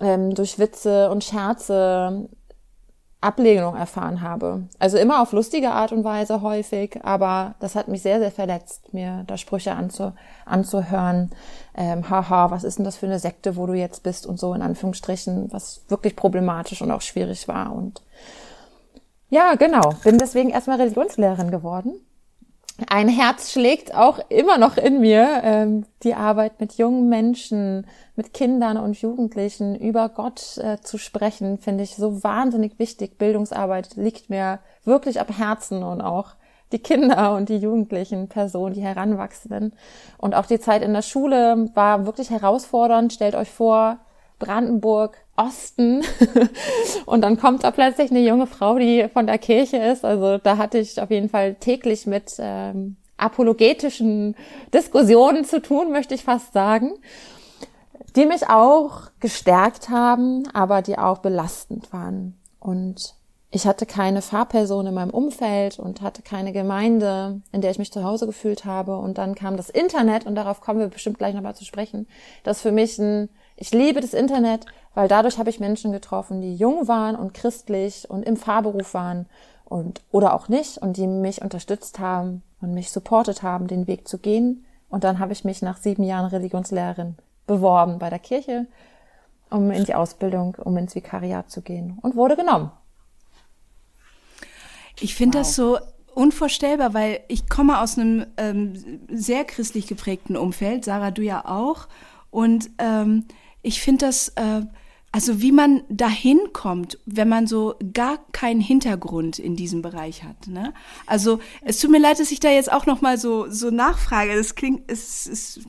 [0.01, 2.29] ähm, durch Witze und Scherze
[3.21, 4.69] Ablehnung erfahren habe.
[4.79, 8.95] Also immer auf lustige Art und Weise häufig, aber das hat mich sehr, sehr verletzt,
[8.95, 10.13] mir da Sprüche anzu,
[10.45, 11.31] anzuhören.
[11.75, 14.55] Ähm, haha, was ist denn das für eine Sekte, wo du jetzt bist und so
[14.55, 17.73] in Anführungsstrichen, was wirklich problematisch und auch schwierig war.
[17.73, 18.03] Und
[19.31, 22.01] ja, genau, bin deswegen erstmal Religionslehrerin geworden
[22.87, 28.33] ein Herz schlägt auch immer noch in mir, ähm, die Arbeit mit jungen Menschen, mit
[28.33, 33.19] Kindern und Jugendlichen über Gott äh, zu sprechen, finde ich so wahnsinnig wichtig.
[33.19, 36.37] Bildungsarbeit liegt mir wirklich am Herzen und auch
[36.71, 39.73] die Kinder und die jugendlichen Personen, die Heranwachsenden.
[40.19, 43.13] Und auch die Zeit in der Schule war wirklich herausfordernd.
[43.13, 43.99] Stellt euch vor,
[44.39, 46.03] Brandenburg, Osten.
[47.07, 50.05] und dann kommt da plötzlich eine junge Frau, die von der Kirche ist.
[50.05, 54.37] Also da hatte ich auf jeden Fall täglich mit ähm, apologetischen
[54.73, 56.93] Diskussionen zu tun, möchte ich fast sagen,
[58.17, 62.39] die mich auch gestärkt haben, aber die auch belastend waren.
[62.59, 63.15] Und
[63.51, 67.93] ich hatte keine Fahrperson in meinem Umfeld und hatte keine Gemeinde, in der ich mich
[67.93, 68.97] zu Hause gefühlt habe.
[68.99, 72.07] Und dann kam das Internet, und darauf kommen wir bestimmt gleich nochmal zu sprechen,
[72.45, 76.55] das für mich ein ich liebe das Internet, weil dadurch habe ich Menschen getroffen, die
[76.55, 79.27] jung waren und christlich und im Fahrberuf waren
[79.65, 84.07] und oder auch nicht und die mich unterstützt haben und mich supportet haben, den Weg
[84.07, 84.65] zu gehen.
[84.89, 87.17] Und dann habe ich mich nach sieben Jahren Religionslehrerin
[87.47, 88.67] beworben bei der Kirche,
[89.51, 92.71] um in die Ausbildung, um ins Vikariat zu gehen und wurde genommen.
[95.01, 95.45] Ich finde wow.
[95.45, 95.79] das so
[96.15, 101.89] unvorstellbar, weil ich komme aus einem ähm, sehr christlich geprägten Umfeld, Sarah, du ja auch.
[102.31, 103.25] Und ähm,
[103.63, 104.63] ich finde das, äh,
[105.11, 110.49] also wie man dahin kommt, wenn man so gar keinen Hintergrund in diesem Bereich hat.
[110.49, 110.75] Ne?
[111.07, 114.37] Also es tut mir leid, dass ich da jetzt auch noch mal so so nachfrage.
[114.37, 115.61] Das klingt, es ist,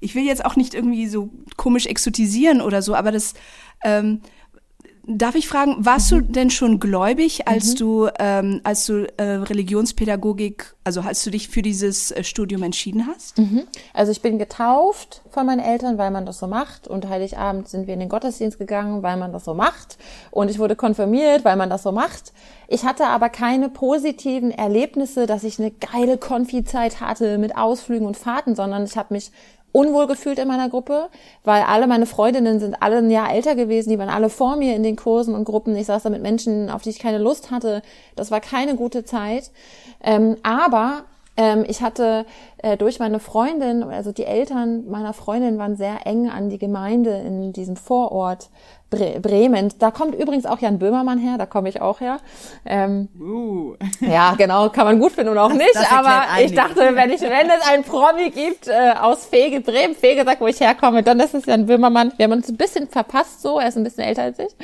[0.00, 3.34] ich will jetzt auch nicht irgendwie so komisch exotisieren oder so, aber das
[3.84, 4.22] ähm,
[5.04, 6.16] Darf ich fragen, warst mhm.
[6.16, 7.76] du denn schon gläubig, als mhm.
[7.76, 13.08] du ähm, als du äh, Religionspädagogik, also als du dich für dieses äh, Studium entschieden
[13.08, 13.36] hast?
[13.38, 13.64] Mhm.
[13.94, 16.86] Also ich bin getauft von meinen Eltern, weil man das so macht.
[16.86, 19.98] Und Heiligabend sind wir in den Gottesdienst gegangen, weil man das so macht.
[20.30, 22.32] Und ich wurde konfirmiert, weil man das so macht.
[22.68, 28.16] Ich hatte aber keine positiven Erlebnisse, dass ich eine geile Konfizeit hatte mit Ausflügen und
[28.16, 29.32] Fahrten, sondern ich habe mich
[29.72, 31.08] unwohl gefühlt in meiner Gruppe,
[31.44, 34.76] weil alle meine Freundinnen sind alle ein Jahr älter gewesen, die waren alle vor mir
[34.76, 35.74] in den Kursen und Gruppen.
[35.76, 37.82] Ich saß da mit Menschen, auf die ich keine Lust hatte.
[38.14, 39.50] Das war keine gute Zeit.
[40.02, 41.04] Ähm, aber
[41.36, 42.26] ähm, ich hatte
[42.58, 47.10] äh, durch meine Freundin, also die Eltern meiner Freundin waren sehr eng an die Gemeinde
[47.18, 48.50] in diesem Vorort
[48.92, 49.72] Bre Bremen.
[49.78, 52.18] Da kommt übrigens auch Jan Böhmermann her, da komme ich auch her.
[52.64, 53.74] Ähm, uh.
[54.00, 55.74] Ja, genau, kann man gut finden und auch das, nicht.
[55.74, 59.94] Das aber ich dachte, wenn ich, wenn es einen Promi gibt äh, aus Fege, Bremen,
[59.94, 62.12] Fege sagt, wo ich herkomme, dann ist es Jan Böhmermann.
[62.16, 64.54] Wir haben uns ein bisschen verpasst so, er ist ein bisschen älter als ich.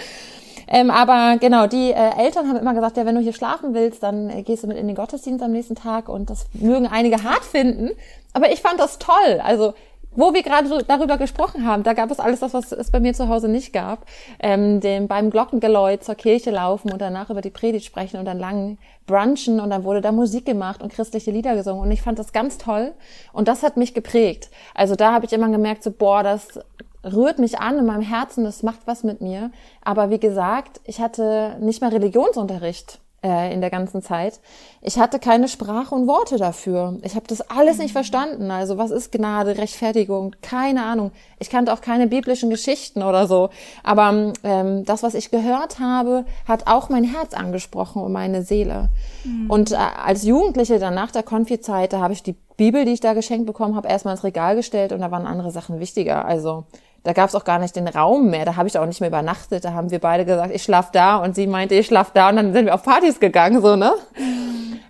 [0.70, 4.02] Ähm, aber genau, die äh, Eltern haben immer gesagt, ja, wenn du hier schlafen willst,
[4.02, 7.22] dann äh, gehst du mit in den Gottesdienst am nächsten Tag und das mögen einige
[7.22, 7.90] hart finden.
[8.34, 9.40] Aber ich fand das toll.
[9.42, 9.72] Also
[10.18, 12.98] wo wir gerade so darüber gesprochen haben, da gab es alles das, was es bei
[12.98, 14.04] mir zu Hause nicht gab.
[14.40, 18.40] Ähm, dem, beim Glockengeläut zur Kirche laufen und danach über die Predigt sprechen und dann
[18.40, 22.18] lang brunchen und dann wurde da Musik gemacht und christliche Lieder gesungen und ich fand
[22.18, 22.94] das ganz toll
[23.32, 24.50] und das hat mich geprägt.
[24.74, 26.58] Also da habe ich immer gemerkt, so boah, das
[27.04, 29.52] rührt mich an in meinem Herzen, das macht was mit mir.
[29.84, 34.40] Aber wie gesagt, ich hatte nicht mehr Religionsunterricht äh, in der ganzen Zeit.
[34.80, 36.98] Ich hatte keine Sprache und Worte dafür.
[37.02, 38.50] Ich habe das alles nicht verstanden.
[38.50, 40.36] Also was ist Gnade, Rechtfertigung?
[40.40, 41.10] Keine Ahnung.
[41.40, 43.50] Ich kannte auch keine biblischen Geschichten oder so.
[43.82, 48.88] Aber ähm, das, was ich gehört habe, hat auch mein Herz angesprochen und meine Seele.
[49.24, 49.50] Mhm.
[49.50, 53.00] Und äh, als Jugendliche dann nach der Konfi-Zeit, da habe ich die Bibel, die ich
[53.00, 56.24] da geschenkt bekommen habe, erstmal ins Regal gestellt und da waren andere Sachen wichtiger.
[56.24, 56.64] Also
[57.04, 58.44] da gab es auch gar nicht den Raum mehr.
[58.44, 59.64] Da habe ich auch nicht mehr übernachtet.
[59.64, 62.36] Da haben wir beide gesagt, ich schlaf da und sie meinte, ich schlaf da und
[62.36, 63.92] dann sind wir auf Partys gegangen, so ne.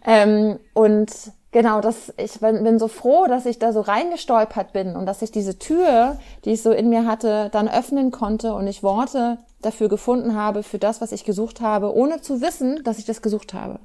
[0.07, 1.11] ähm, und
[1.53, 5.23] genau, das ich bin, bin so froh, dass ich da so reingestolpert bin und dass
[5.23, 9.39] ich diese Tür, die ich so in mir hatte, dann öffnen konnte und ich Worte
[9.61, 13.23] dafür gefunden habe für das, was ich gesucht habe, ohne zu wissen, dass ich das
[13.23, 13.81] gesucht habe.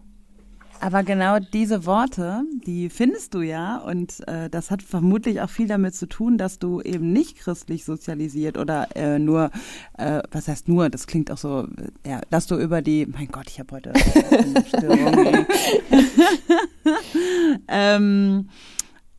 [0.84, 5.66] Aber genau diese Worte, die findest du ja und äh, das hat vermutlich auch viel
[5.66, 9.50] damit zu tun, dass du eben nicht christlich sozialisiert oder äh, nur,
[9.98, 11.70] äh, was heißt nur, das klingt auch so,
[12.04, 13.94] äh, ja, dass du über die, mein Gott, ich habe heute
[14.68, 15.46] Störung.
[17.70, 18.50] ähm,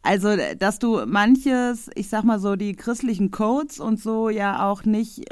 [0.05, 4.85] also, dass du manches, ich sag mal so, die christlichen Codes und so ja auch
[4.85, 5.25] nicht,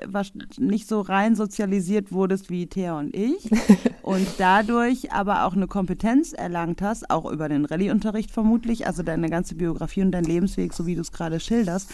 [0.59, 3.51] nicht so rein sozialisiert wurdest wie Thea und ich
[4.03, 9.29] und dadurch aber auch eine Kompetenz erlangt hast, auch über den Rallye-Unterricht vermutlich, also deine
[9.29, 11.91] ganze Biografie und dein Lebensweg, so wie du es gerade schilderst,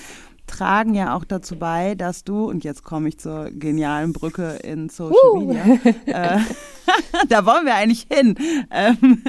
[0.47, 4.89] tragen ja auch dazu bei, dass du, und jetzt komme ich zur genialen Brücke in
[4.89, 5.41] Social uh.
[5.41, 5.65] Media,
[6.07, 6.39] äh,
[7.29, 8.37] da wollen wir eigentlich hin,
[8.71, 9.23] ähm,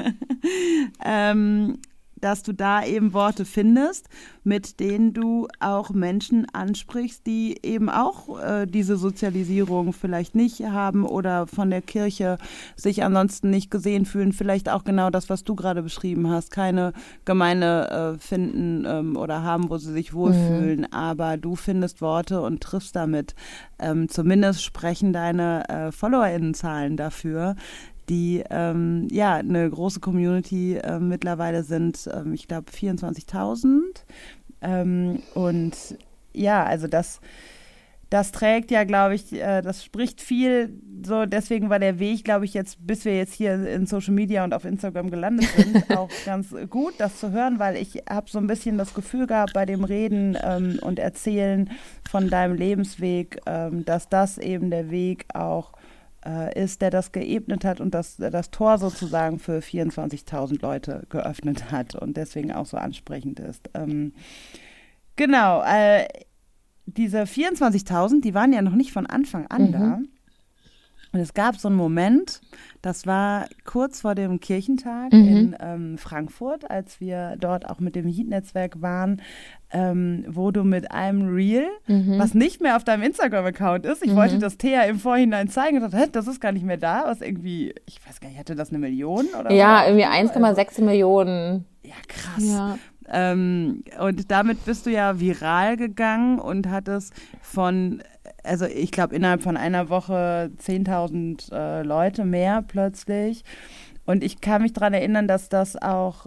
[1.04, 1.78] ähm,
[2.20, 4.08] dass du da eben Worte findest,
[4.44, 11.04] mit denen du auch Menschen ansprichst, die eben auch äh, diese Sozialisierung vielleicht nicht haben
[11.04, 12.38] oder von der Kirche
[12.76, 14.32] sich ansonsten nicht gesehen fühlen.
[14.32, 16.92] Vielleicht auch genau das, was du gerade beschrieben hast, keine
[17.24, 20.80] Gemeinde äh, finden ähm, oder haben, wo sie sich wohlfühlen.
[20.80, 20.92] Mhm.
[20.92, 23.34] Aber du findest Worte und triffst damit.
[23.78, 27.56] Ähm, zumindest sprechen deine äh, FollowerInnenzahlen dafür,
[28.10, 33.80] die ähm, ja eine große Community äh, mittlerweile sind, ähm, ich glaube 24.000.
[34.60, 35.74] Ähm, und
[36.32, 37.20] ja, also das,
[38.10, 40.76] das trägt ja, glaube ich, äh, das spricht viel.
[41.06, 44.42] So, deswegen war der Weg, glaube ich, jetzt, bis wir jetzt hier in Social Media
[44.42, 48.38] und auf Instagram gelandet sind, auch ganz gut, das zu hören, weil ich habe so
[48.38, 51.70] ein bisschen das Gefühl gehabt bei dem Reden ähm, und Erzählen
[52.10, 55.72] von deinem Lebensweg, ähm, dass das eben der Weg auch
[56.24, 61.70] äh, ist, der das geebnet hat und das, das Tor sozusagen für 24.000 Leute geöffnet
[61.70, 63.70] hat und deswegen auch so ansprechend ist.
[63.74, 64.12] Ähm,
[65.16, 66.06] genau, äh,
[66.86, 69.72] diese 24.000, die waren ja noch nicht von Anfang an mhm.
[69.72, 69.98] da.
[71.12, 72.40] Und es gab so einen Moment,
[72.82, 75.28] das war kurz vor dem Kirchentag mhm.
[75.28, 79.20] in ähm, Frankfurt, als wir dort auch mit dem Heat-Netzwerk waren,
[79.72, 82.18] ähm, wo du mit einem Reel, mhm.
[82.18, 84.16] was nicht mehr auf deinem Instagram-Account ist, ich mhm.
[84.16, 87.22] wollte das Thea im Vorhinein zeigen und dachte, das ist gar nicht mehr da, was
[87.22, 91.64] irgendwie, ich weiß gar nicht, hatte das eine Million oder Ja, irgendwie 1,6 also, Millionen.
[91.82, 92.44] Ja, krass.
[92.44, 92.78] Ja.
[93.12, 98.02] Ähm, und damit bist du ja viral gegangen und hattest von
[98.44, 103.44] also ich glaube, innerhalb von einer Woche 10.000 äh, Leute mehr plötzlich.
[104.06, 106.26] Und ich kann mich daran erinnern, dass das auch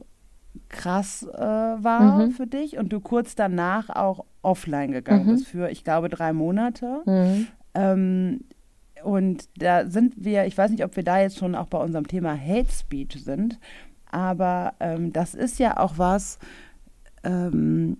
[0.70, 2.32] krass äh, war mhm.
[2.32, 5.32] für dich und du kurz danach auch offline gegangen mhm.
[5.32, 7.02] bist für, ich glaube, drei Monate.
[7.06, 7.48] Mhm.
[7.74, 8.40] Ähm,
[9.04, 12.08] und da sind wir, ich weiß nicht, ob wir da jetzt schon auch bei unserem
[12.08, 13.60] Thema Hate Speech sind,
[14.12, 16.40] aber ähm, das ist ja auch was,
[17.24, 17.98] ähm,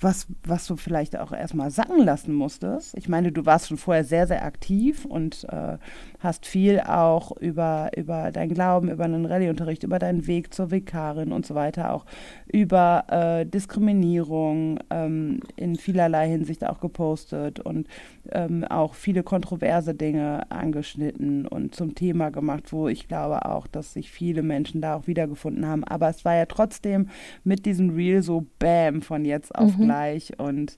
[0.00, 2.96] was, was du vielleicht auch erstmal sacken lassen musstest.
[2.96, 5.78] Ich meine, du warst schon vorher sehr, sehr aktiv und äh,
[6.20, 11.32] hast viel auch über, über dein Glauben, über einen Rallyeunterricht, über deinen Weg zur Vikarin
[11.32, 12.06] und so weiter, auch
[12.46, 17.88] über äh, Diskriminierung ähm, in vielerlei Hinsicht auch gepostet und
[18.30, 23.92] ähm, auch viele kontroverse Dinge angeschnitten und zum Thema gemacht, wo ich glaube auch, dass
[23.92, 25.84] sich viele Menschen da auch wiedergefunden haben.
[25.84, 27.08] Aber es war ja trotzdem
[27.44, 29.87] mit diesem Reel so Bam von jetzt auf mhm.
[29.88, 30.76] Gleich und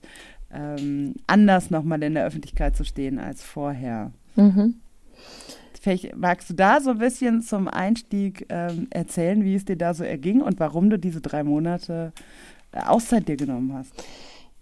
[0.53, 4.11] ähm, anders nochmal in der Öffentlichkeit zu stehen als vorher.
[4.35, 4.75] Mhm.
[5.81, 9.93] Vielleicht magst du da so ein bisschen zum Einstieg ähm, erzählen, wie es dir da
[9.93, 12.11] so erging und warum du diese drei Monate
[12.71, 13.91] äh, Auszeit dir genommen hast.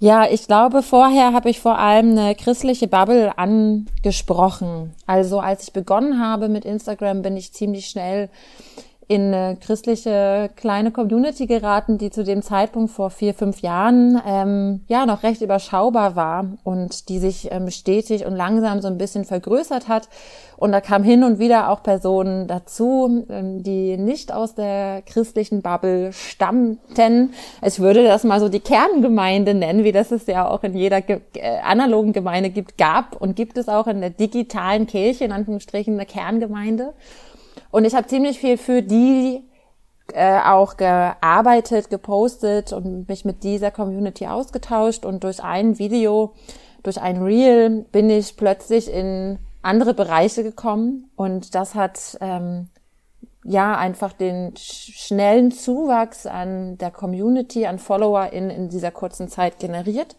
[0.02, 4.94] Ja, ich glaube, vorher habe ich vor allem eine christliche Bubble angesprochen.
[5.06, 8.30] Also als ich begonnen habe mit Instagram, bin ich ziemlich schnell
[9.10, 14.82] in eine christliche kleine Community geraten, die zu dem Zeitpunkt vor vier, fünf Jahren ähm,
[14.88, 19.26] ja noch recht überschaubar war und die sich ähm, stetig und langsam so ein bisschen
[19.26, 20.10] vergrößert hat.
[20.58, 25.64] Und da kamen hin und wieder auch Personen dazu, ähm, die nicht aus der christlichen
[25.64, 27.32] Bubble stammten.
[27.66, 31.02] Ich würde das mal so die Kerngemeinde nennen, wie das es ja auch in jeder
[31.02, 35.32] ge äh, analogen Gemeinde gibt, gab und gibt es auch in der digitalen Kirche, in
[35.32, 36.94] Anführungsstrichen, eine Kerngemeinde.
[37.72, 39.44] Und ich habe ziemlich viel für die
[40.14, 45.06] äh, auch gearbeitet, gepostet und mich mit dieser Community ausgetauscht.
[45.06, 46.34] Und durch ein Video,
[46.84, 51.10] durch ein Reel bin ich plötzlich in andere Bereiche gekommen.
[51.16, 52.70] Und das hat ähm,
[53.44, 59.60] ja einfach den schnellen Zuwachs an der Community, an Follower in, in dieser kurzen Zeit
[59.60, 60.16] generiert.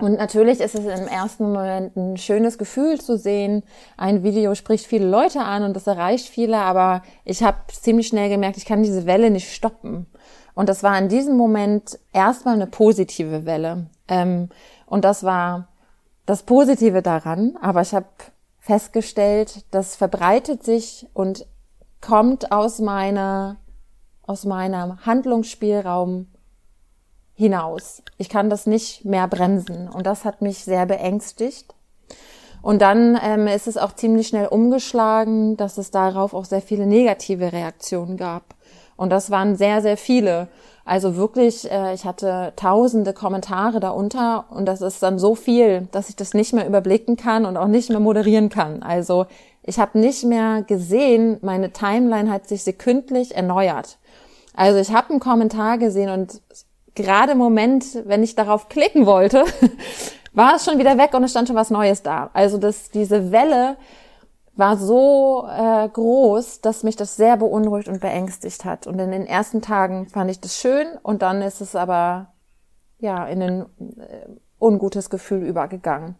[0.00, 3.64] Und natürlich ist es im ersten Moment ein schönes Gefühl zu sehen.
[3.96, 8.28] Ein Video spricht viele Leute an und das erreicht viele, aber ich habe ziemlich schnell
[8.28, 10.06] gemerkt, ich kann diese Welle nicht stoppen.
[10.54, 13.86] Und das war in diesem Moment erstmal eine positive Welle.
[14.08, 14.48] Ähm,
[14.86, 15.68] und das war
[16.26, 17.56] das Positive daran.
[17.60, 18.06] Aber ich habe
[18.58, 21.46] festgestellt, das verbreitet sich und
[22.00, 23.56] kommt aus meiner,
[24.26, 26.28] aus meinem Handlungsspielraum
[27.38, 28.02] hinaus.
[28.18, 31.72] Ich kann das nicht mehr bremsen und das hat mich sehr beängstigt.
[32.62, 36.84] Und dann ähm, ist es auch ziemlich schnell umgeschlagen, dass es darauf auch sehr viele
[36.84, 38.56] negative Reaktionen gab.
[38.96, 40.48] Und das waren sehr, sehr viele.
[40.84, 46.08] Also wirklich, äh, ich hatte tausende Kommentare darunter und das ist dann so viel, dass
[46.08, 48.82] ich das nicht mehr überblicken kann und auch nicht mehr moderieren kann.
[48.82, 49.26] Also
[49.62, 53.98] ich habe nicht mehr gesehen, meine Timeline hat sich sekündlich erneuert.
[54.54, 56.42] Also ich habe einen Kommentar gesehen und
[57.02, 59.44] gerade im Moment, wenn ich darauf klicken wollte,
[60.32, 62.30] war es schon wieder weg und es stand schon was Neues da.
[62.32, 63.76] Also das, diese Welle
[64.54, 68.86] war so äh, groß, dass mich das sehr beunruhigt und beängstigt hat.
[68.86, 72.32] Und in den ersten Tagen fand ich das schön und dann ist es aber
[72.98, 74.26] ja in ein äh,
[74.58, 76.16] ungutes Gefühl übergegangen.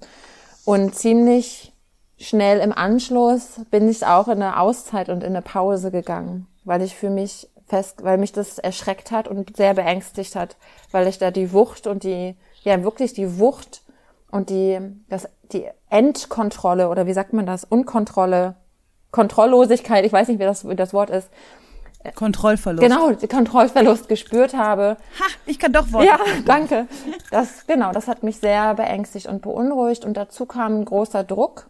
[0.64, 1.72] Und ziemlich
[2.16, 6.82] schnell im Anschluss bin ich auch in eine Auszeit und in eine Pause gegangen, weil
[6.82, 10.56] ich für mich fest, weil mich das erschreckt hat und sehr beängstigt hat,
[10.90, 13.82] weil ich da die Wucht und die, ja wirklich die Wucht
[14.30, 14.78] und die,
[15.08, 18.56] das, die Endkontrolle oder wie sagt man das, Unkontrolle,
[19.10, 21.30] Kontrolllosigkeit, ich weiß nicht, wie das, wie das Wort ist.
[22.14, 22.82] Kontrollverlust.
[22.82, 24.96] Genau, Kontrollverlust gespürt habe.
[25.18, 26.06] Ha, ich kann doch Worte.
[26.06, 26.86] Ja, danke.
[27.30, 31.68] Das, genau, das hat mich sehr beängstigt und beunruhigt und dazu kam ein großer Druck.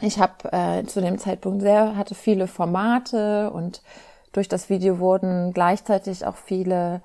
[0.00, 3.82] Ich habe äh, zu dem Zeitpunkt sehr, hatte viele Formate und
[4.32, 7.02] durch das Video wurden gleichzeitig auch viele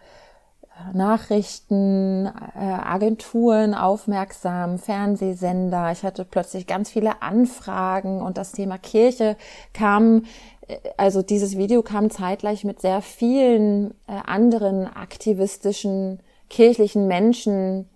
[0.64, 5.92] äh, Nachrichten, äh, Agenturen aufmerksam, Fernsehsender.
[5.92, 9.36] Ich hatte plötzlich ganz viele Anfragen und das Thema Kirche
[9.74, 10.24] kam,
[10.68, 17.90] äh, also dieses Video kam zeitgleich mit sehr vielen anderen aktivistischen kirchlichen Menschen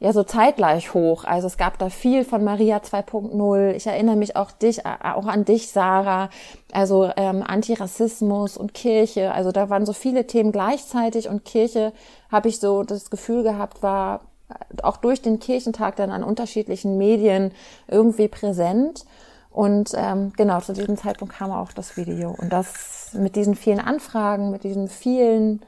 [0.00, 1.24] ja so zeitgleich hoch.
[1.24, 3.72] Also es gab da viel von Maria 2.0.
[3.72, 6.30] Ich erinnere mich auch dich, äh, auch an dich, Sarah.
[6.72, 9.32] Also ähm, Antirassismus und Kirche.
[9.32, 11.92] Also da waren so viele Themen gleichzeitig und Kirche
[12.30, 14.20] habe ich so das Gefühl gehabt, war
[14.82, 17.52] auch durch den Kirchentag dann an unterschiedlichen Medien
[17.86, 19.04] irgendwie präsent.
[19.50, 22.34] Und ähm, genau zu diesem Zeitpunkt kam auch das Video.
[22.38, 25.62] Und das mit diesen vielen Anfragen, mit diesen vielen,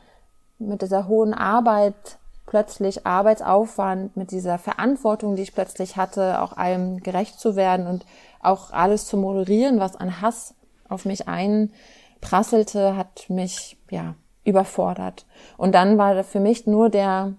[0.59, 2.19] mit dieser hohen Arbeit
[2.51, 8.05] plötzlich Arbeitsaufwand, mit dieser Verantwortung, die ich plötzlich hatte, auch allem gerecht zu werden und
[8.43, 10.55] auch alles zu moderieren, was an Hass
[10.89, 15.27] auf mich einprasselte, hat mich ja überfordert.
[15.59, 17.35] Und dann war für mich nur der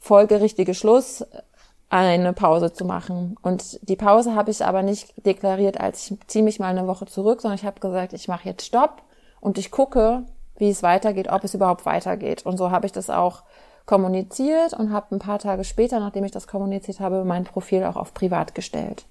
[0.00, 1.24] folgerichtige Schluss,
[1.88, 3.36] eine Pause zu machen.
[3.40, 7.06] Und die Pause habe ich aber nicht deklariert, als ich ziehe mich mal eine Woche
[7.06, 9.02] zurück, sondern ich habe gesagt, ich mache jetzt Stopp
[9.40, 10.24] und ich gucke,
[10.56, 12.44] wie es weitergeht, ob es überhaupt weitergeht.
[12.44, 13.44] Und so habe ich das auch
[13.88, 17.96] kommuniziert und habe ein paar Tage später, nachdem ich das kommuniziert habe, mein Profil auch
[17.96, 19.06] auf privat gestellt.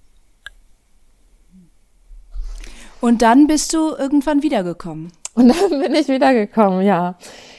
[3.02, 5.12] Und dann bist du irgendwann wiedergekommen.
[5.34, 7.16] Und dann bin ich wiedergekommen, ja.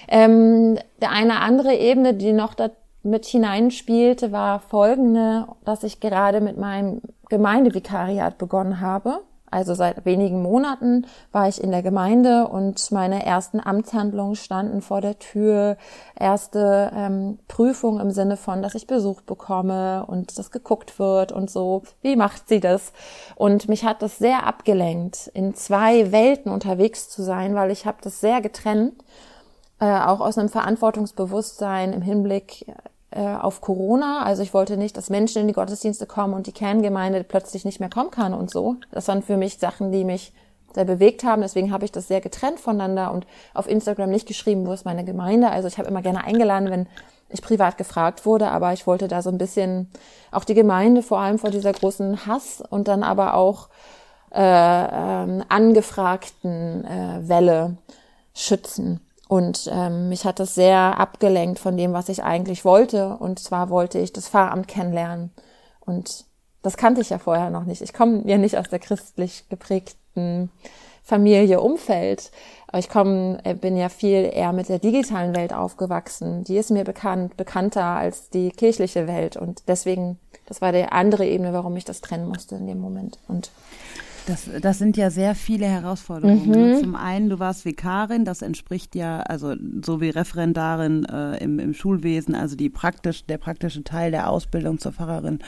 [0.07, 2.55] Ähm, eine andere Ebene, die noch
[3.03, 9.21] mit hineinspielte, war folgende, dass ich gerade mit meinem Gemeindevikariat begonnen habe.
[9.51, 15.01] Also seit wenigen Monaten war ich in der Gemeinde und meine ersten Amtshandlungen standen vor
[15.01, 15.77] der Tür.
[16.19, 21.51] Erste ähm, Prüfung im Sinne von, dass ich Besuch bekomme und das geguckt wird und
[21.51, 21.83] so.
[22.03, 22.93] Wie macht sie das?
[23.37, 27.99] Und mich hat das sehr abgelenkt, in zwei Welten unterwegs zu sein, weil ich habe
[28.03, 28.95] das sehr getrennt,
[29.81, 32.67] äh, auch aus einem Verantwortungsbewusstsein im Hinblick
[33.19, 34.23] äh, auf Corona.
[34.23, 37.81] Also ich wollte nicht, dass Menschen in die Gottesdienste kommen und die Kerngemeinde plötzlich nicht
[37.81, 38.77] mehr kommen kann und so.
[38.93, 40.33] Das waren für mich Sachen, die mich
[40.73, 41.43] sehr bewegt haben.
[41.43, 45.05] Deswegen habe ich das sehr getrennt voneinander und auf Instagram nicht geschrieben, wo ist meine
[45.05, 45.51] Gemeinde.
[45.51, 46.87] Also ich habe immer gerne eingeladen, wenn
[47.29, 49.91] ich privat gefragt wurde, aber ich wollte da so ein bisschen
[50.31, 53.69] auch die Gemeinde vor allem vor dieser großen Hass und dann aber auch
[54.31, 57.79] äh, ähm, angefragten äh, Welle
[58.33, 59.01] schützen.
[59.29, 63.17] Und ähm, mich hat das sehr abgelenkt von dem, was ich eigentlich wollte.
[63.19, 65.31] Und zwar wollte ich das Pfarramt kennenlernen.
[65.81, 66.25] Und
[66.63, 67.83] das kannte ich ja vorher noch nicht.
[67.83, 70.51] Ich komme ja nicht aus der christlich geprägten
[71.03, 72.31] Familie, Umfeld.
[72.69, 76.45] Aber ich komme, äh, bin ja viel eher mit der digitalen Welt aufgewachsen.
[76.45, 79.37] Die ist mir bekannt, bekannter als die kirchliche Welt.
[79.37, 83.19] Und deswegen, das war die andere Ebene, warum ich das trennen musste in dem Moment.
[83.29, 83.51] Und
[84.29, 86.75] das, das sind ja sehr viele Herausforderungen.
[86.75, 86.81] Mhm.
[86.81, 89.55] Zum einen, du warst Vikarin, das entspricht ja, also
[89.85, 94.79] so wie Referendarin äh, im, im Schulwesen, also die praktisch, der praktische Teil der Ausbildung
[94.79, 95.39] zur Pfarrerin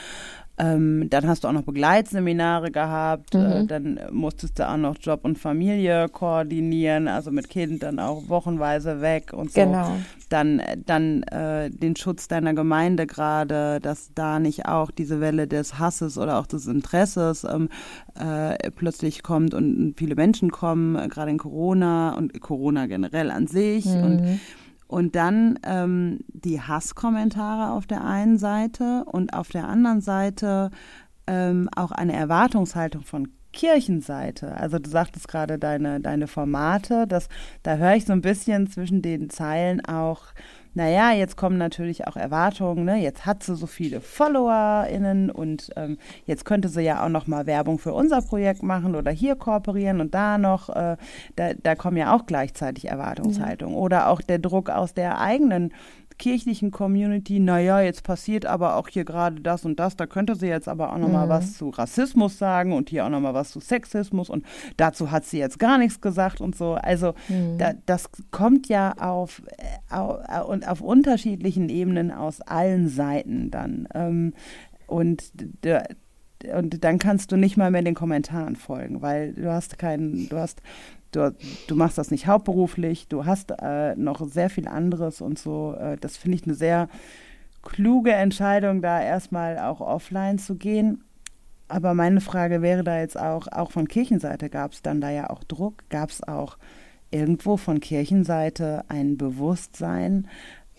[0.61, 3.51] ähm, dann hast du auch noch Begleitseminare gehabt, äh, mhm.
[3.51, 8.29] äh, dann musstest du auch noch Job und Familie koordinieren, also mit Kind dann auch
[8.29, 9.61] wochenweise weg und so.
[9.61, 9.97] Genau.
[10.29, 15.79] Dann, dann äh, den Schutz deiner Gemeinde gerade, dass da nicht auch diese Welle des
[15.79, 17.67] Hasses oder auch des Interesses ähm,
[18.15, 23.47] äh, plötzlich kommt und viele Menschen kommen, äh, gerade in Corona und Corona generell an
[23.47, 24.03] sich mhm.
[24.03, 24.39] und
[24.91, 30.69] und dann ähm, die Hasskommentare auf der einen Seite und auf der anderen Seite
[31.27, 34.53] ähm, auch eine Erwartungshaltung von Kirchenseite.
[34.57, 37.29] Also du sagtest gerade deine, deine Formate, das,
[37.63, 40.25] da höre ich so ein bisschen zwischen den Zeilen auch
[40.73, 42.97] naja, jetzt kommen natürlich auch Erwartungen, ne?
[42.97, 47.45] jetzt hat sie so viele FollowerInnen und ähm, jetzt könnte sie ja auch noch mal
[47.45, 50.95] Werbung für unser Projekt machen oder hier kooperieren und da noch, äh,
[51.35, 53.75] da, da kommen ja auch gleichzeitig Erwartungshaltungen.
[53.75, 53.81] Ja.
[53.81, 55.73] Oder auch der Druck aus der eigenen
[56.17, 60.47] kirchlichen Community, naja, jetzt passiert aber auch hier gerade das und das, da könnte sie
[60.47, 61.29] jetzt aber auch nochmal mhm.
[61.29, 64.45] was zu Rassismus sagen und hier auch nochmal was zu Sexismus und
[64.77, 66.73] dazu hat sie jetzt gar nichts gesagt und so.
[66.73, 67.57] Also mhm.
[67.57, 73.87] da, das kommt ja auf, äh, auf, und auf unterschiedlichen Ebenen aus allen Seiten dann.
[73.93, 74.33] Ähm,
[74.87, 75.31] und
[76.53, 80.37] und dann kannst du nicht mal mehr den Kommentaren folgen, weil du hast keinen, du
[80.37, 80.61] hast
[81.11, 81.35] du,
[81.67, 85.75] du machst das nicht hauptberuflich, du hast äh, noch sehr viel anderes und so.
[85.79, 86.89] Äh, das finde ich eine sehr
[87.61, 91.03] kluge Entscheidung, da erstmal auch offline zu gehen.
[91.67, 95.29] Aber meine Frage wäre da jetzt auch, auch von Kirchenseite gab es dann da ja
[95.29, 96.57] auch Druck, gab es auch
[97.11, 100.27] irgendwo von Kirchenseite ein Bewusstsein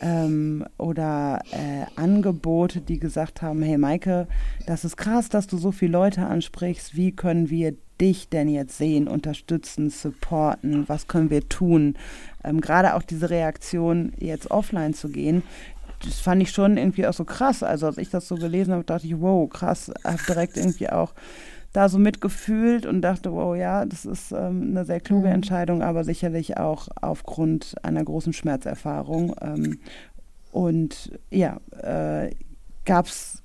[0.01, 4.27] ähm, oder äh, Angebote, die gesagt haben, hey Maike,
[4.67, 8.77] das ist krass, dass du so viele Leute ansprichst, wie können wir dich denn jetzt
[8.77, 10.89] sehen, unterstützen, supporten?
[10.89, 11.97] Was können wir tun?
[12.45, 15.43] Ähm, Gerade auch diese Reaktion, jetzt offline zu gehen,
[16.05, 17.63] das fand ich schon irgendwie auch so krass.
[17.63, 21.15] Also als ich das so gelesen habe, dachte ich, wow, krass, habe direkt irgendwie auch
[21.73, 25.35] da so mitgefühlt und dachte, wow, ja, das ist ähm, eine sehr kluge mhm.
[25.35, 29.35] Entscheidung, aber sicherlich auch aufgrund einer großen Schmerzerfahrung.
[29.41, 29.79] Ähm,
[30.51, 32.31] und ja, äh,
[32.85, 33.43] gab es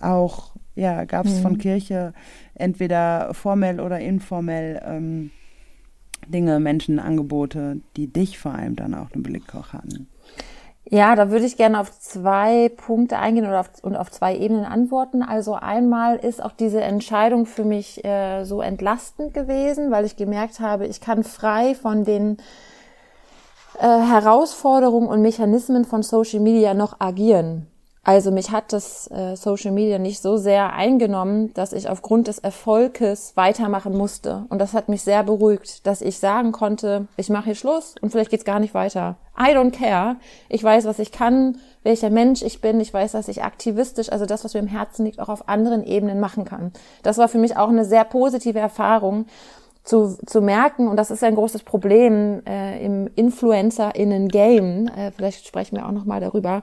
[0.00, 1.42] auch, ja, gab es mhm.
[1.42, 2.14] von Kirche
[2.54, 5.30] entweder formell oder informell ähm,
[6.26, 10.08] Dinge, Menschen, Angebote, die dich vor allem dann auch im Blick hatten?
[10.84, 14.64] Ja, da würde ich gerne auf zwei Punkte eingehen oder auf, und auf zwei Ebenen
[14.64, 15.22] antworten.
[15.22, 20.60] Also einmal ist auch diese Entscheidung für mich äh, so entlastend gewesen, weil ich gemerkt
[20.60, 22.36] habe, ich kann frei von den
[23.78, 27.68] äh, Herausforderungen und Mechanismen von Social Media noch agieren.
[28.04, 32.40] Also mich hat das äh, Social Media nicht so sehr eingenommen, dass ich aufgrund des
[32.40, 34.44] Erfolges weitermachen musste.
[34.48, 38.10] Und das hat mich sehr beruhigt, dass ich sagen konnte, ich mache hier Schluss und
[38.10, 39.16] vielleicht geht's gar nicht weiter.
[39.38, 40.16] I don't care.
[40.48, 42.80] Ich weiß, was ich kann, welcher Mensch ich bin.
[42.80, 45.84] Ich weiß, dass ich aktivistisch, also das, was mir im Herzen liegt, auch auf anderen
[45.84, 46.72] Ebenen machen kann.
[47.04, 49.26] Das war für mich auch eine sehr positive Erfahrung
[49.84, 55.76] zu, zu merken, und das ist ein großes Problem äh, im Influencer-Innen-Game, äh, vielleicht sprechen
[55.76, 56.62] wir auch nochmal darüber,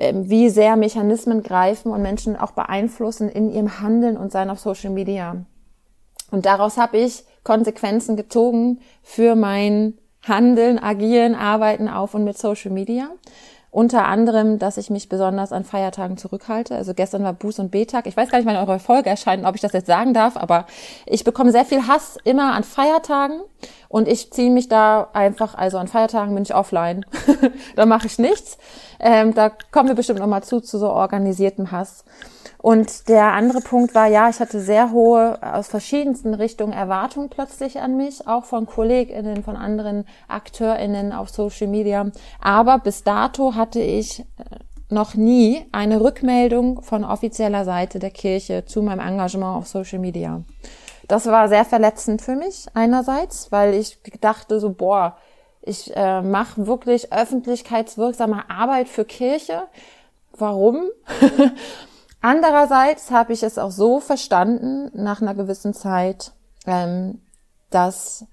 [0.00, 4.90] wie sehr Mechanismen greifen und Menschen auch beeinflussen in ihrem Handeln und Sein auf Social
[4.90, 5.44] Media.
[6.30, 12.70] Und daraus habe ich Konsequenzen gezogen für mein Handeln, Agieren, Arbeiten auf und mit Social
[12.70, 13.10] Media.
[13.70, 16.74] Unter anderem, dass ich mich besonders an Feiertagen zurückhalte.
[16.74, 18.06] Also gestern war Buß- und Betag.
[18.06, 20.66] Ich weiß gar nicht, wann eure Folge erscheint, ob ich das jetzt sagen darf, aber
[21.04, 23.40] ich bekomme sehr viel Hass immer an Feiertagen
[23.88, 27.04] und ich ziehe mich da einfach, also an Feiertagen bin ich offline.
[27.76, 28.56] da mache ich nichts.
[29.00, 32.04] Ähm, da kommen wir bestimmt nochmal zu, zu so organisiertem Hass.
[32.68, 37.80] Und der andere Punkt war, ja, ich hatte sehr hohe, aus verschiedensten Richtungen Erwartungen plötzlich
[37.80, 42.10] an mich, auch von KollegInnen, von anderen AkteurInnen auf Social Media.
[42.42, 44.24] Aber bis dato hatte ich äh,
[44.90, 50.42] noch nie eine Rückmeldung von offizieller Seite der Kirche zu meinem Engagement auf Social Media.
[51.08, 55.16] Das war sehr verletzend für mich einerseits, weil ich dachte so, boah,
[55.62, 59.62] ich äh, mache wirklich öffentlichkeitswirksame Arbeit für Kirche.
[60.36, 60.82] Warum?
[62.20, 66.32] Andererseits habe ich es auch so verstanden nach einer gewissen Zeit,
[66.66, 67.20] ähm,
[67.70, 68.26] dass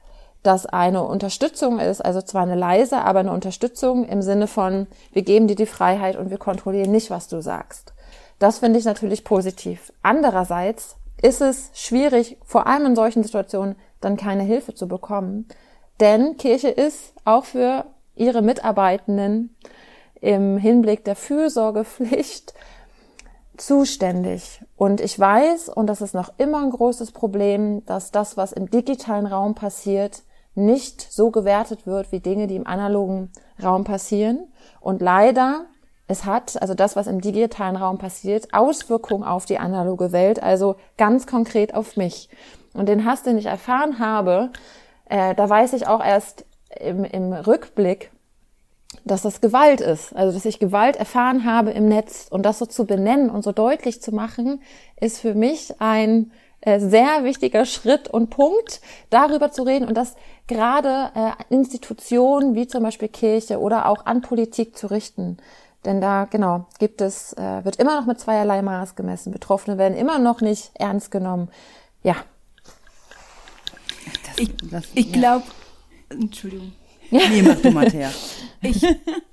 [0.44, 5.24] das eine Unterstützung ist, also zwar eine leise, aber eine Unterstützung im Sinne von, wir
[5.24, 7.94] geben dir die Freiheit und wir kontrollieren nicht, was du sagst.
[8.40, 9.92] Das finde ich natürlich positiv.
[10.04, 15.48] Andererseits ist es schwierig, vor allem in solchen Situationen, dann keine Hilfe zu bekommen.
[16.00, 19.56] Denn Kirche ist auch für ihre Mitarbeitenden
[20.22, 22.54] im Hinblick der Fürsorgepflicht
[23.58, 24.62] zuständig.
[24.76, 28.70] Und ich weiß, und das ist noch immer ein großes Problem, dass das, was im
[28.70, 30.24] digitalen Raum passiert,
[30.56, 33.32] nicht so gewertet wird wie Dinge, die im analogen
[33.62, 34.48] Raum passieren.
[34.80, 35.66] Und leider,
[36.08, 40.76] es hat, also das, was im digitalen Raum passiert, Auswirkungen auf die analoge Welt, also
[40.98, 42.30] ganz konkret auf mich.
[42.74, 44.52] Und den Hass, den ich erfahren habe,
[45.10, 46.46] äh, da weiß ich auch erst
[46.80, 48.12] im, im Rückblick,
[49.04, 50.16] dass das Gewalt ist.
[50.16, 53.52] Also, dass ich Gewalt erfahren habe im Netz und das so zu benennen und so
[53.52, 54.62] deutlich zu machen,
[55.00, 56.32] ist für mich ein
[56.62, 60.16] äh, sehr wichtiger Schritt und Punkt, darüber zu reden und das
[60.48, 65.38] gerade äh, Institutionen wie zum Beispiel Kirche oder auch an Politik zu richten.
[65.86, 69.32] Denn da, genau, gibt es, äh, wird immer noch mit zweierlei Maß gemessen.
[69.32, 71.50] Betroffene werden immer noch nicht ernst genommen.
[72.02, 72.16] Ja.
[74.26, 74.52] Das, ich
[74.96, 75.12] ich ja.
[75.12, 75.46] glaube,
[76.10, 76.74] Entschuldigung.
[77.12, 78.12] Nee, mach du mal her.
[78.62, 78.84] Ich,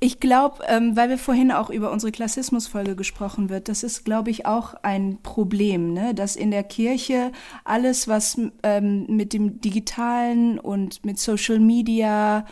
[0.01, 4.31] ich glaube, ähm, weil wir vorhin auch über unsere Klassismusfolge gesprochen wird, das ist, glaube
[4.31, 6.14] ich, auch ein Problem, ne?
[6.14, 7.33] dass in der Kirche
[7.64, 12.45] alles, was ähm, mit dem Digitalen und mit Social Media,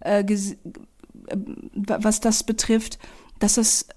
[0.00, 0.56] äh, äh,
[1.74, 3.00] was das betrifft,
[3.40, 3.88] dass es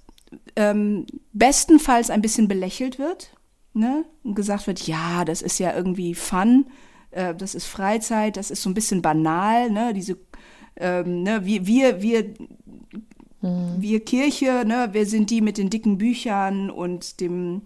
[0.56, 3.36] ähm, bestenfalls ein bisschen belächelt wird
[3.74, 4.06] ne?
[4.24, 6.66] und gesagt wird, ja, das ist ja irgendwie Fun,
[7.12, 9.94] äh, das ist Freizeit, das ist so ein bisschen banal, ne?
[9.94, 10.18] diese
[10.78, 12.24] ähm, ne, wir, wir, wir,
[13.42, 13.76] mhm.
[13.78, 17.62] wir Kirche, ne, wir sind die mit den dicken Büchern und dem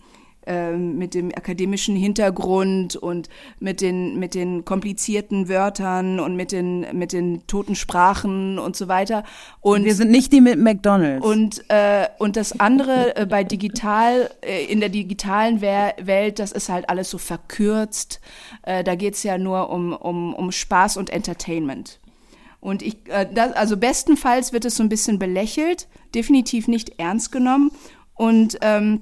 [0.48, 3.28] ähm, mit dem akademischen Hintergrund und
[3.60, 8.88] mit den, mit den komplizierten Wörtern und mit den, mit den toten Sprachen und so
[8.88, 9.26] weiter.
[9.60, 11.26] Und wir sind nicht die mit McDonalds.
[11.26, 16.70] Und, äh, und das andere äh, bei digital, äh, in der digitalen Welt, das ist
[16.70, 18.22] halt alles so verkürzt.
[18.64, 22.00] Äh, da geht's ja nur um, um, um Spaß und Entertainment.
[22.60, 27.32] Und ich, äh, das, also bestenfalls wird es so ein bisschen belächelt, definitiv nicht ernst
[27.32, 27.72] genommen.
[28.16, 29.02] Und ähm,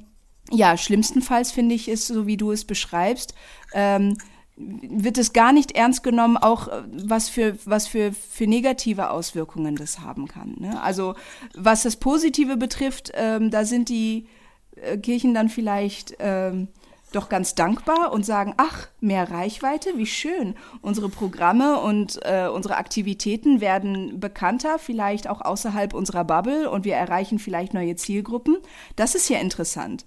[0.51, 3.33] ja, schlimmstenfalls finde ich es, so wie du es beschreibst,
[3.73, 4.17] ähm,
[4.57, 9.75] wird es gar nicht ernst genommen, auch äh, was für, was für, für negative Auswirkungen
[9.75, 10.55] das haben kann.
[10.59, 10.81] Ne?
[10.81, 11.15] Also
[11.53, 14.27] was das Positive betrifft, ähm, da sind die
[14.75, 16.69] äh, Kirchen dann vielleicht ähm,
[17.15, 20.55] doch ganz dankbar und sagen, ach, mehr Reichweite, wie schön.
[20.81, 26.95] Unsere Programme und äh, unsere Aktivitäten werden bekannter, vielleicht auch außerhalb unserer Bubble und wir
[26.95, 28.57] erreichen vielleicht neue Zielgruppen.
[28.95, 30.05] Das ist ja interessant.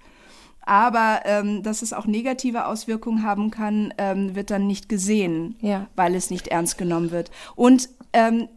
[0.61, 5.87] Aber ähm, dass es auch negative Auswirkungen haben kann, ähm, wird dann nicht gesehen, ja.
[5.97, 7.31] weil es nicht ernst genommen wird.
[7.57, 8.49] Und ähm,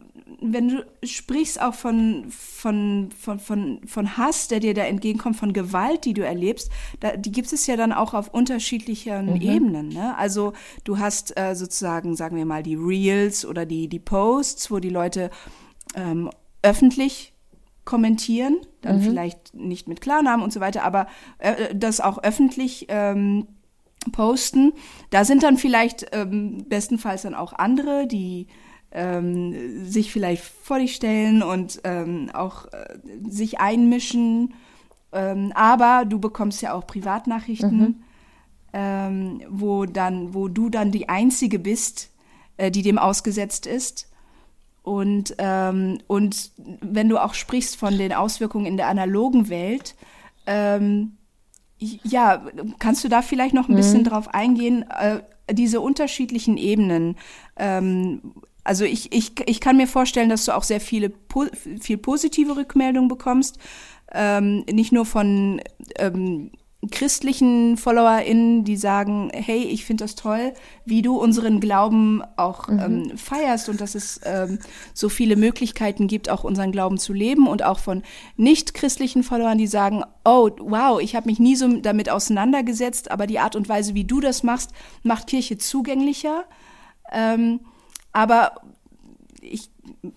[0.42, 5.52] wenn du sprichst auch von, von, von, von, von Hass, der dir da entgegenkommt, von
[5.52, 6.70] Gewalt, die du erlebst,
[7.00, 9.40] da, die gibt es ja dann auch auf unterschiedlichen mhm.
[9.40, 9.88] Ebenen.
[9.88, 10.16] Ne?
[10.16, 10.52] Also
[10.84, 14.90] du hast äh, sozusagen, sagen wir mal, die Reels oder die, die Posts, wo die
[14.90, 15.30] Leute
[15.94, 16.30] ähm,
[16.62, 17.32] öffentlich
[17.84, 19.02] kommentieren, dann mhm.
[19.02, 21.06] vielleicht nicht mit Klarnamen und so weiter, aber
[21.38, 23.46] äh, das auch öffentlich ähm,
[24.10, 24.72] posten.
[25.10, 28.46] Da sind dann vielleicht ähm, bestenfalls dann auch andere, die
[28.92, 34.54] ähm, sich vielleicht vor dich stellen und ähm, auch äh, sich einmischen.
[35.12, 38.02] Ähm, aber du bekommst ja auch Privatnachrichten, mhm.
[38.72, 42.10] ähm, wo dann, wo du dann die einzige bist,
[42.56, 44.08] äh, die dem ausgesetzt ist.
[44.82, 49.94] Und, ähm, und wenn du auch sprichst von den Auswirkungen in der analogen Welt,
[50.46, 51.16] ähm,
[51.78, 52.44] ja,
[52.78, 53.76] kannst du da vielleicht noch ein mhm.
[53.76, 55.20] bisschen drauf eingehen, äh,
[55.50, 57.16] diese unterschiedlichen Ebenen,
[57.56, 58.34] ähm,
[58.64, 61.12] also ich, ich, ich kann mir vorstellen, dass du auch sehr viele
[61.80, 63.58] viel positive Rückmeldungen bekommst.
[64.12, 65.60] Ähm, nicht nur von
[65.96, 66.50] ähm,
[66.90, 70.52] christlichen FollowerInnen, die sagen, hey, ich finde das toll,
[70.84, 72.78] wie du unseren Glauben auch mhm.
[72.80, 74.58] ähm, feierst und dass es ähm,
[74.92, 78.02] so viele Möglichkeiten gibt, auch unseren Glauben zu leben und auch von
[78.36, 83.38] nicht-christlichen Followern, die sagen, oh, wow, ich habe mich nie so damit auseinandergesetzt, aber die
[83.38, 84.72] Art und Weise, wie du das machst,
[85.04, 86.44] macht Kirche zugänglicher.
[87.12, 87.60] Ähm,
[88.12, 88.52] aber
[89.40, 89.70] ich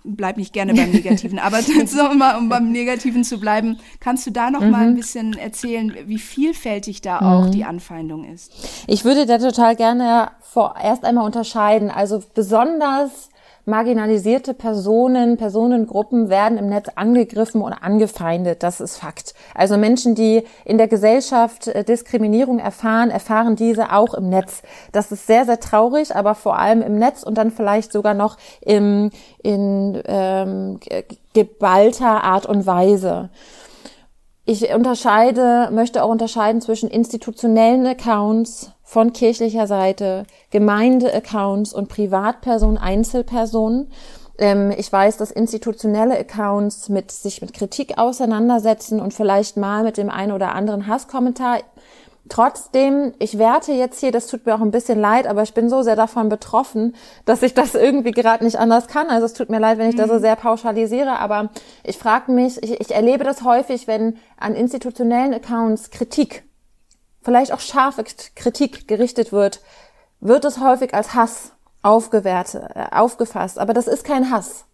[0.03, 1.59] bleib nicht gerne beim Negativen, aber
[2.15, 4.71] mal, um beim Negativen zu bleiben, kannst du da noch mhm.
[4.71, 4.95] mal ein mhm.
[4.95, 7.27] bisschen erzählen, wie vielfältig da mhm.
[7.27, 8.53] auch die Anfeindung ist?
[8.87, 11.89] Ich würde da total gerne vorerst einmal unterscheiden.
[11.89, 13.29] Also besonders
[13.65, 18.63] marginalisierte Personen, Personengruppen werden im Netz angegriffen oder angefeindet.
[18.63, 19.33] Das ist Fakt.
[19.53, 24.61] Also Menschen, die in der Gesellschaft äh, Diskriminierung erfahren, erfahren diese auch im Netz.
[24.91, 28.37] Das ist sehr, sehr traurig, aber vor allem im Netz und dann vielleicht sogar noch
[28.61, 29.09] im,
[29.41, 30.79] in ähm,
[31.33, 33.29] geballter Art und Weise.
[34.47, 43.91] Ich unterscheide, möchte auch unterscheiden zwischen institutionellen Accounts, von kirchlicher Seite, Gemeindeaccounts und Privatpersonen, Einzelpersonen.
[44.37, 49.97] Ähm, ich weiß, dass institutionelle Accounts mit, sich mit Kritik auseinandersetzen und vielleicht mal mit
[49.97, 51.59] dem einen oder anderen Hasskommentar.
[52.29, 55.69] Trotzdem, ich werte jetzt hier, das tut mir auch ein bisschen leid, aber ich bin
[55.69, 59.07] so sehr davon betroffen, dass ich das irgendwie gerade nicht anders kann.
[59.07, 59.99] Also es tut mir leid, wenn ich mhm.
[59.99, 60.21] da so mhm.
[60.21, 61.49] sehr pauschalisiere, aber
[61.83, 66.43] ich frage mich, ich, ich erlebe das häufig, wenn an institutionellen Accounts Kritik
[67.25, 68.05] vielleicht auch scharfe
[68.35, 69.59] Kritik gerichtet wird,
[70.21, 71.51] wird es häufig als Hass
[71.81, 73.59] aufgewertet, äh, aufgefasst.
[73.59, 74.65] Aber das ist kein Hass.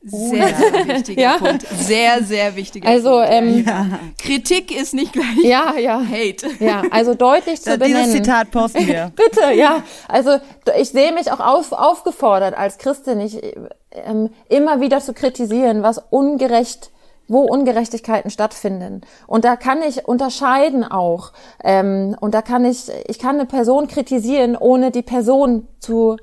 [0.00, 1.36] Sehr, sehr wichtiger ja?
[1.38, 1.66] Punkt.
[1.76, 3.28] Sehr, sehr wichtiger also, Punkt.
[3.30, 3.86] Ähm, ja.
[4.18, 6.00] Kritik ist nicht gleich ja, ja.
[6.00, 6.46] Hate.
[6.60, 8.04] Ja, also deutlich zu benennen.
[8.04, 9.12] Dieses Zitat posten wir.
[9.16, 9.82] Bitte, ja.
[10.06, 10.38] Also
[10.78, 13.42] ich sehe mich auch auf, aufgefordert als Christin, ich,
[13.90, 16.90] ähm, immer wieder zu kritisieren, was ungerecht
[17.28, 19.02] wo Ungerechtigkeiten stattfinden.
[19.26, 21.32] Und da kann ich unterscheiden auch.
[21.62, 26.16] Ähm, und da kann ich, ich kann eine Person kritisieren, ohne die Person zu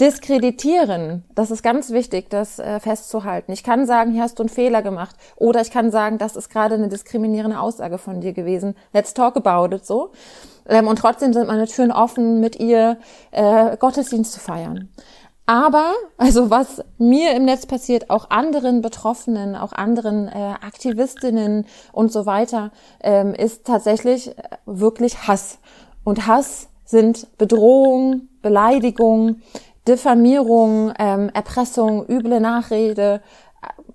[0.00, 1.24] diskreditieren.
[1.34, 3.52] Das ist ganz wichtig, das äh, festzuhalten.
[3.52, 5.14] Ich kann sagen, hier hast du einen Fehler gemacht.
[5.36, 8.74] Oder ich kann sagen, das ist gerade eine diskriminierende Aussage von dir gewesen.
[8.92, 10.10] Let's talk about it so.
[10.68, 12.98] Ähm, und trotzdem sind meine Türen offen, mit ihr
[13.30, 14.88] äh, Gottesdienst zu feiern.
[15.46, 22.12] Aber, also was mir im Netz passiert, auch anderen Betroffenen, auch anderen äh, Aktivistinnen und
[22.12, 22.70] so weiter,
[23.00, 25.58] ähm, ist tatsächlich äh, wirklich Hass.
[26.04, 29.40] Und Hass sind Bedrohung, Beleidigung,
[29.88, 33.20] Diffamierung, ähm, Erpressung, üble Nachrede,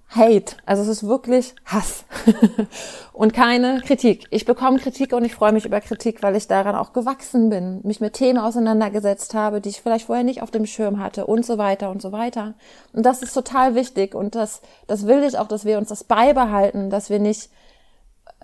[0.09, 0.55] Hate.
[0.65, 2.05] Also es ist wirklich Hass
[3.13, 4.25] und keine Kritik.
[4.29, 7.81] Ich bekomme Kritik und ich freue mich über Kritik, weil ich daran auch gewachsen bin,
[7.83, 11.45] mich mit Themen auseinandergesetzt habe, die ich vielleicht vorher nicht auf dem Schirm hatte und
[11.45, 12.53] so weiter und so weiter.
[12.93, 16.05] Und das ist total wichtig und das, das will ich auch, dass wir uns das
[16.05, 17.49] beibehalten, dass wir nicht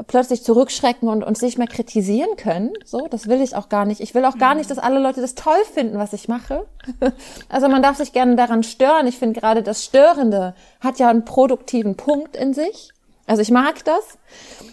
[0.07, 2.71] plötzlich zurückschrecken und uns nicht mehr kritisieren können.
[2.83, 4.01] So, das will ich auch gar nicht.
[4.01, 6.65] Ich will auch gar nicht, dass alle Leute das toll finden, was ich mache.
[7.49, 9.05] Also man darf sich gerne daran stören.
[9.05, 12.91] Ich finde gerade das Störende hat ja einen produktiven Punkt in sich.
[13.27, 14.17] Also ich mag das.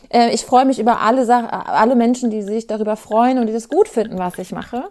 [0.08, 3.52] Äh, ich freue mich über alle Sachen, alle Menschen, die sich darüber freuen und die
[3.52, 4.84] das gut finden, was ich mache.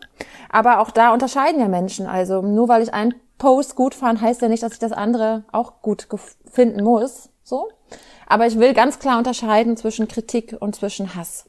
[0.50, 2.06] Aber auch da unterscheiden ja Menschen.
[2.06, 5.44] Also nur weil ich einen Post gut fand, heißt ja nicht, dass ich das andere
[5.52, 6.08] auch gut
[6.52, 7.30] finden muss.
[7.44, 7.70] So.
[8.30, 11.46] Aber ich will ganz klar unterscheiden zwischen Kritik und zwischen Hass.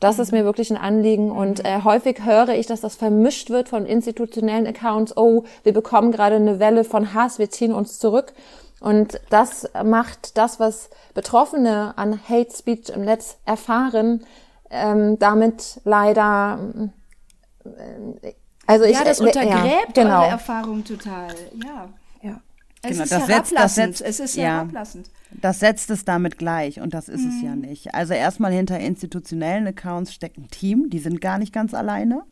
[0.00, 3.68] Das ist mir wirklich ein Anliegen und äh, häufig höre ich, dass das vermischt wird
[3.68, 5.16] von institutionellen Accounts.
[5.16, 8.32] Oh, wir bekommen gerade eine Welle von Hass, wir ziehen uns zurück.
[8.80, 14.26] Und das macht das, was Betroffene an Hate Speech im Netz erfahren,
[14.70, 16.58] ähm, damit leider
[17.64, 18.32] äh,
[18.66, 20.22] also ich, ja, das untergräbt ja, genau.
[20.22, 21.28] eure Erfahrung total.
[21.64, 21.88] Ja.
[22.84, 24.68] Es genau, ist das setzt, das setzt, es ist ja.
[25.40, 27.28] Das setzt es damit gleich und das ist mhm.
[27.28, 27.60] es ja mhm.
[27.62, 27.94] nicht.
[27.94, 32.22] Also erstmal hinter institutionellen Accounts steckt ein Team, die sind gar nicht ganz alleine.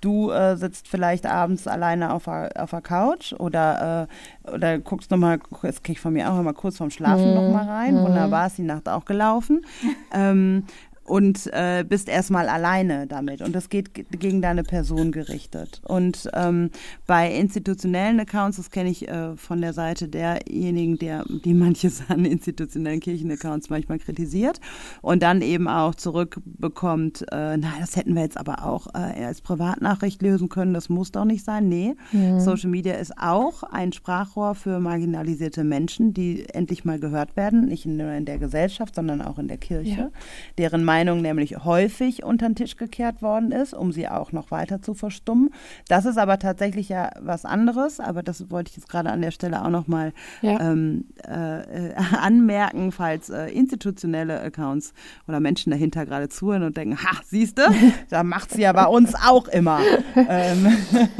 [0.00, 4.06] Du äh, sitzt vielleicht abends alleine auf der, auf der Couch oder,
[4.46, 7.34] äh, oder guckst nochmal, jetzt krieg ich von mir auch immer kurz vorm Schlafen mhm.
[7.34, 7.94] nochmal rein.
[7.94, 8.02] Mhm.
[8.02, 9.64] Wunderbar ist die Nacht auch gelaufen.
[10.12, 10.64] ähm,
[11.04, 13.42] und äh, bist erstmal alleine damit.
[13.42, 15.80] Und das geht gegen deine Person gerichtet.
[15.84, 16.70] Und ähm,
[17.06, 22.24] bei institutionellen Accounts, das kenne ich äh, von der Seite derjenigen, der, die manches an
[22.24, 24.60] institutionellen Kirchenaccounts manchmal kritisiert
[25.02, 29.40] und dann eben auch zurückbekommt, äh, na, das hätten wir jetzt aber auch äh, als
[29.40, 31.68] Privatnachricht lösen können, das muss doch nicht sein.
[31.68, 32.40] Nee, mhm.
[32.40, 37.86] Social Media ist auch ein Sprachrohr für marginalisierte Menschen, die endlich mal gehört werden, nicht
[37.86, 40.10] nur in der Gesellschaft, sondern auch in der Kirche, ja.
[40.58, 44.80] deren Meinung nämlich häufig unter den Tisch gekehrt worden ist, um sie auch noch weiter
[44.80, 45.50] zu verstummen.
[45.88, 49.32] Das ist aber tatsächlich ja was anderes, aber das wollte ich jetzt gerade an der
[49.32, 50.60] Stelle auch noch mal ja.
[50.60, 54.94] ähm, äh, anmerken, falls äh, institutionelle Accounts
[55.26, 57.62] oder Menschen dahinter gerade zuhören und denken, ha, siehst du,
[58.08, 59.80] da macht sie ja bei uns auch immer.
[60.14, 60.76] ähm,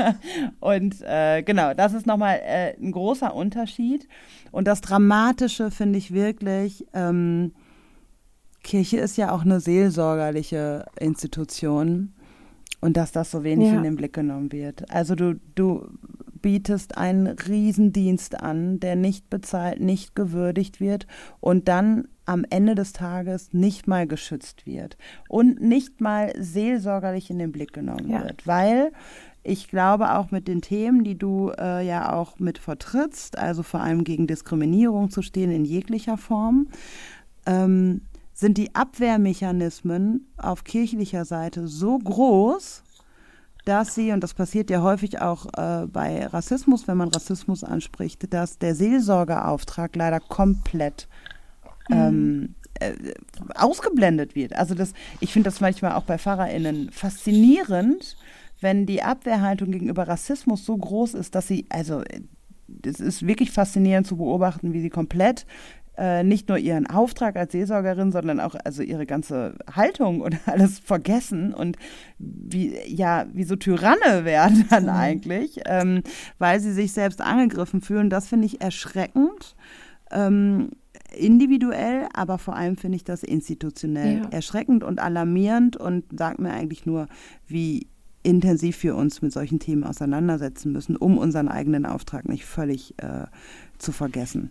[0.60, 4.06] und äh, genau, das ist nochmal äh, ein großer Unterschied.
[4.52, 7.50] Und das Dramatische finde ich wirklich, ähm,
[8.64, 12.12] Kirche ist ja auch eine seelsorgerliche Institution
[12.80, 13.76] und dass das so wenig ja.
[13.76, 14.90] in den Blick genommen wird.
[14.90, 15.86] Also du, du
[16.42, 21.06] bietest einen Riesendienst an, der nicht bezahlt, nicht gewürdigt wird
[21.40, 24.96] und dann am Ende des Tages nicht mal geschützt wird
[25.28, 28.24] und nicht mal seelsorgerlich in den Blick genommen ja.
[28.24, 28.92] wird, weil
[29.42, 33.80] ich glaube auch mit den Themen, die du äh, ja auch mit vertrittst, also vor
[33.80, 36.68] allem gegen Diskriminierung zu stehen in jeglicher Form,
[37.46, 38.00] ähm,
[38.34, 42.82] sind die Abwehrmechanismen auf kirchlicher Seite so groß,
[43.64, 48.32] dass sie, und das passiert ja häufig auch äh, bei Rassismus, wenn man Rassismus anspricht,
[48.34, 51.08] dass der Seelsorgeauftrag leider komplett
[51.88, 51.96] mhm.
[51.96, 52.92] ähm, äh,
[53.54, 54.54] ausgeblendet wird.
[54.54, 58.16] Also das, ich finde das manchmal auch bei PfarrerInnen faszinierend,
[58.60, 62.02] wenn die Abwehrhaltung gegenüber Rassismus so groß ist, dass sie, also
[62.84, 65.46] es ist wirklich faszinierend zu beobachten, wie sie komplett
[65.96, 70.78] äh, nicht nur ihren Auftrag als Seelsorgerin, sondern auch also ihre ganze Haltung und alles
[70.78, 71.76] vergessen und
[72.18, 74.90] wie ja wie so Tyranne werden dann mhm.
[74.90, 76.02] eigentlich, ähm,
[76.38, 78.10] weil sie sich selbst angegriffen fühlen.
[78.10, 79.56] Das finde ich erschreckend.
[80.10, 80.70] Ähm,
[81.16, 84.28] individuell, aber vor allem finde ich das institutionell ja.
[84.30, 87.06] erschreckend und alarmierend und sagt mir eigentlich nur,
[87.46, 87.86] wie
[88.24, 93.26] intensiv wir uns mit solchen Themen auseinandersetzen müssen, um unseren eigenen Auftrag nicht völlig äh,
[93.78, 94.50] zu vergessen.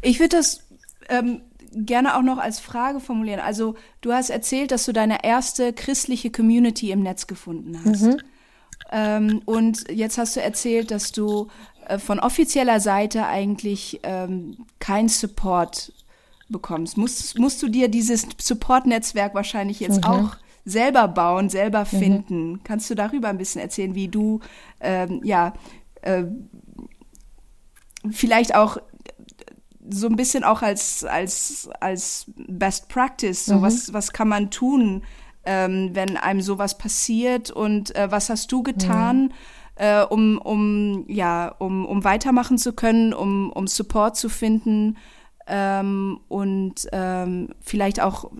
[0.00, 0.64] Ich würde das
[1.08, 1.42] ähm,
[1.74, 3.40] gerne auch noch als Frage formulieren.
[3.40, 8.02] Also du hast erzählt, dass du deine erste christliche Community im Netz gefunden hast.
[8.02, 8.16] Mhm.
[8.90, 11.48] Ähm, und jetzt hast du erzählt, dass du
[11.86, 15.92] äh, von offizieller Seite eigentlich ähm, kein Support
[16.48, 16.96] bekommst.
[16.98, 20.10] Musst, musst du dir dieses Support-Netzwerk wahrscheinlich jetzt mhm.
[20.10, 21.98] auch selber bauen, selber mhm.
[21.98, 22.50] finden?
[22.50, 22.60] Mhm.
[22.64, 24.40] Kannst du darüber ein bisschen erzählen, wie du
[24.80, 25.54] ähm, ja
[26.02, 26.24] äh,
[28.10, 28.78] vielleicht auch
[29.88, 33.62] so ein bisschen auch als, als, als Best Practice, so mhm.
[33.62, 35.02] was, was kann man tun,
[35.44, 39.30] ähm, wenn einem sowas passiert und äh, was hast du getan, mhm.
[39.76, 44.96] äh, um, um, ja, um, um weitermachen zu können, um, um Support zu finden
[45.46, 48.30] ähm, und ähm, vielleicht auch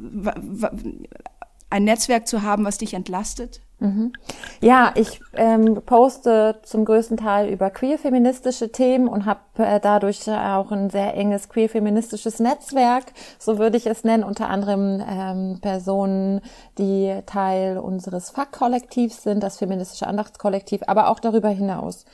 [1.70, 3.62] ein Netzwerk zu haben, was dich entlastet?
[3.82, 4.12] Mhm.
[4.60, 10.70] Ja, ich ähm, poste zum größten Teil über queer-feministische Themen und habe äh, dadurch auch
[10.70, 13.06] ein sehr enges queer-feministisches Netzwerk,
[13.40, 16.42] so würde ich es nennen, unter anderem ähm, Personen,
[16.78, 22.04] die Teil unseres Fachkollektivs sind, das feministische Andachtskollektiv, aber auch darüber hinaus.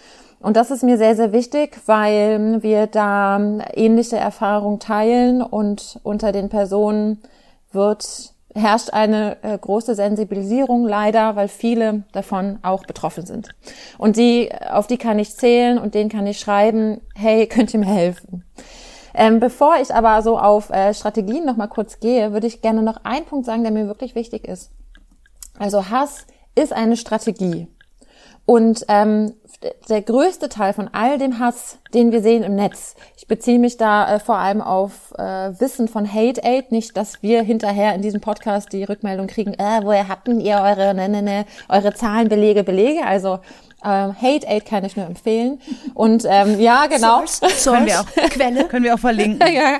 [0.41, 3.39] Und das ist mir sehr, sehr wichtig, weil wir da
[3.75, 7.21] ähnliche Erfahrungen teilen und unter den Personen
[7.73, 13.51] wird herrscht eine äh, große Sensibilisierung leider, weil viele davon auch betroffen sind.
[13.99, 17.81] Und die, auf die kann ich zählen und denen kann ich schreiben, hey, könnt ihr
[17.81, 18.45] mir helfen?
[19.15, 22.83] Ähm, bevor ich aber so auf äh, Strategien noch mal kurz gehe, würde ich gerne
[22.83, 24.71] noch einen Punkt sagen, der mir wirklich wichtig ist.
[25.59, 27.69] Also Hass ist eine Strategie.
[28.49, 29.35] Und ähm,
[29.91, 33.77] der größte Teil von all dem Hass, den wir sehen im Netz, ich beziehe mich
[33.77, 38.01] da äh, vor allem auf äh, Wissen von Hate Aid, nicht, dass wir hinterher in
[38.01, 42.31] diesem Podcast die Rückmeldung kriegen, äh, woher habt ihr eure, ne, ne, ne, eure Zahlen,
[42.31, 43.41] Belege, Belege, also
[43.85, 45.61] ähm, Hate Aid kann ich nur empfehlen.
[45.93, 47.27] Und ähm, ja, genau.
[47.27, 48.65] Source, Source, können wir auch, Quelle.
[48.65, 49.47] Können wir auch verlinken.
[49.55, 49.79] ja,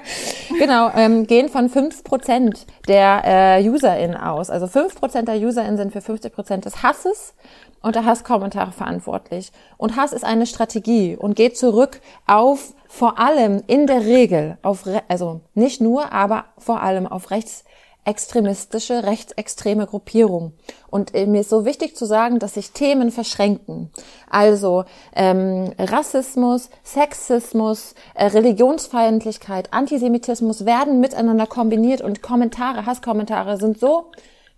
[0.59, 0.91] genau.
[0.95, 4.51] Ähm, gehen von fünf Prozent der äh, UserInnen aus.
[4.51, 7.35] Also fünf Prozent der UserInnen sind für 50 Prozent des Hasses
[7.83, 9.53] und der Hasskommentare verantwortlich.
[9.77, 14.85] Und Hass ist eine Strategie und geht zurück auf vor allem in der Regel auf,
[15.09, 20.53] also nicht nur, aber vor allem auf rechtsextremistische, rechtsextreme Gruppierungen.
[20.91, 23.91] Und äh, mir ist so wichtig zu sagen, dass sich Themen verschränken.
[24.31, 34.07] Also ähm, Rassismus, Sexismus, äh, Religionsfeindlichkeit, Antisemitismus werden miteinander kombiniert und Kommentare, Hasskommentare sind so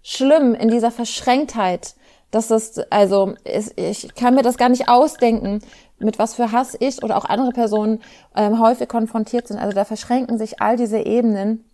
[0.02, 1.94] schlimm in dieser Verschränktheit,
[2.30, 5.60] das ist, also ist, ich kann mir das gar nicht ausdenken,
[5.98, 8.00] mit was für Hass ich oder auch andere Personen
[8.34, 9.58] ähm, häufig konfrontiert sind.
[9.58, 11.64] Also da verschränken sich all diese Ebenen.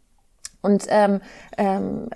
[0.62, 1.20] Und ähm,
[1.58, 2.08] ähm,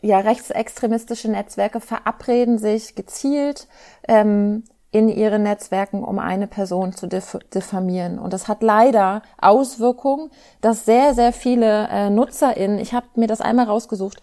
[0.00, 3.68] ja, rechtsextremistische Netzwerke verabreden sich gezielt
[4.06, 8.18] ähm, in ihren Netzwerken, um eine Person zu diff diffamieren.
[8.18, 10.30] Und das hat leider Auswirkungen,
[10.62, 14.22] dass sehr, sehr viele äh, NutzerInnen, ich habe mir das einmal rausgesucht,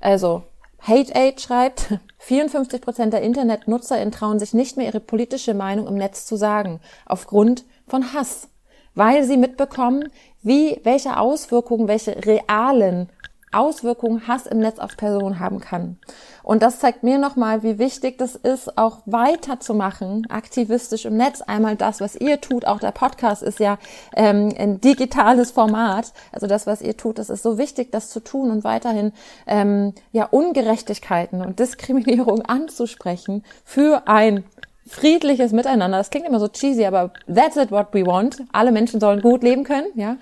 [0.00, 0.44] also
[0.80, 5.94] Hate Aid schreibt, 54 Prozent der Internetnutzer trauen sich nicht mehr ihre politische Meinung im
[5.94, 8.48] Netz zu sagen, aufgrund von Hass,
[8.94, 10.10] weil sie mitbekommen,
[10.42, 13.10] wie, welche Auswirkungen, welche realen
[13.52, 15.98] Auswirkungen Hass im Netz auf Personen haben kann.
[16.46, 21.42] Und das zeigt mir nochmal, wie wichtig das ist, auch weiterzumachen, aktivistisch im Netz.
[21.42, 23.78] Einmal das, was ihr tut, auch der Podcast ist ja
[24.14, 26.12] ähm, ein digitales Format.
[26.30, 29.10] Also das, was ihr tut, das ist so wichtig, das zu tun und weiterhin
[29.48, 34.44] ähm, ja Ungerechtigkeiten und Diskriminierung anzusprechen für ein
[34.86, 35.98] friedliches Miteinander.
[35.98, 38.44] Das klingt immer so cheesy, aber that's it what we want.
[38.52, 40.16] Alle Menschen sollen gut leben können, ja.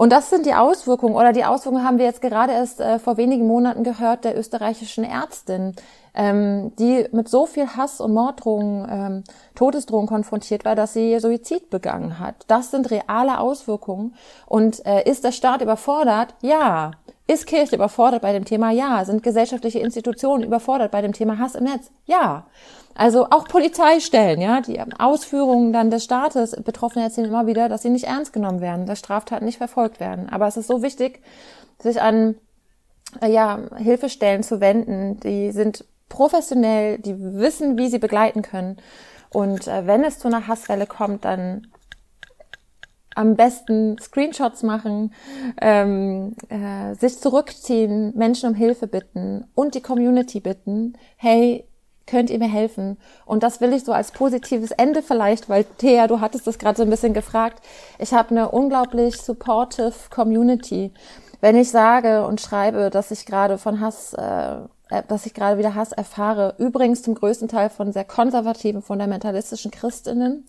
[0.00, 3.18] Und das sind die Auswirkungen oder die Auswirkungen haben wir jetzt gerade erst äh, vor
[3.18, 5.74] wenigen Monaten gehört der österreichischen Ärztin,
[6.14, 9.24] ähm, die mit so viel Hass und Morddrohungen, ähm,
[9.54, 12.46] Todesdrohungen konfrontiert war, dass sie Suizid begangen hat.
[12.46, 14.14] Das sind reale Auswirkungen.
[14.46, 16.34] Und äh, ist der Staat überfordert?
[16.40, 16.92] Ja.
[17.26, 18.70] Ist Kirche überfordert bei dem Thema?
[18.70, 19.04] Ja.
[19.04, 21.90] Sind gesellschaftliche Institutionen überfordert bei dem Thema Hass im Netz?
[22.06, 22.46] Ja.
[22.94, 27.90] Also auch Polizeistellen, ja, die Ausführungen dann des Staates, Betroffene erzählen immer wieder, dass sie
[27.90, 30.28] nicht ernst genommen werden, dass Straftaten nicht verfolgt werden.
[30.28, 31.22] Aber es ist so wichtig,
[31.78, 32.36] sich an
[33.20, 38.76] äh, ja, Hilfestellen zu wenden, die sind professionell, die wissen, wie sie begleiten können.
[39.30, 41.68] Und äh, wenn es zu einer Hasswelle kommt, dann
[43.14, 45.12] am besten Screenshots machen,
[45.60, 51.66] ähm, äh, sich zurückziehen, Menschen um Hilfe bitten und die Community bitten, hey,
[52.10, 52.98] könnt ihr mir helfen?
[53.24, 56.76] Und das will ich so als positives Ende vielleicht, weil Thea, du hattest das gerade
[56.76, 57.62] so ein bisschen gefragt.
[57.98, 60.92] Ich habe eine unglaublich supportive Community.
[61.40, 64.56] Wenn ich sage und schreibe, dass ich gerade von Hass, äh,
[64.90, 69.70] äh dass ich gerade wieder Hass erfahre, übrigens zum größten Teil von sehr konservativen, fundamentalistischen
[69.70, 70.44] Christinnen,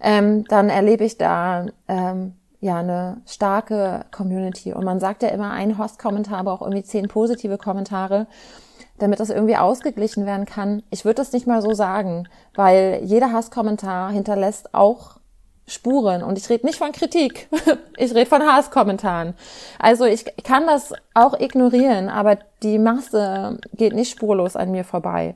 [0.00, 4.72] ähm, dann erlebe ich da ähm, ja eine starke Community.
[4.72, 8.26] Und man sagt ja immer, ein Host-Kommentar, aber auch irgendwie zehn positive Kommentare,
[8.98, 10.82] damit das irgendwie ausgeglichen werden kann.
[10.90, 15.16] Ich würde das nicht mal so sagen, weil jeder Hasskommentar hinterlässt auch
[15.68, 16.22] Spuren.
[16.22, 17.48] Und ich rede nicht von Kritik,
[17.96, 19.34] ich rede von Hasskommentaren.
[19.78, 25.34] Also ich kann das auch ignorieren, aber die Masse geht nicht spurlos an mir vorbei.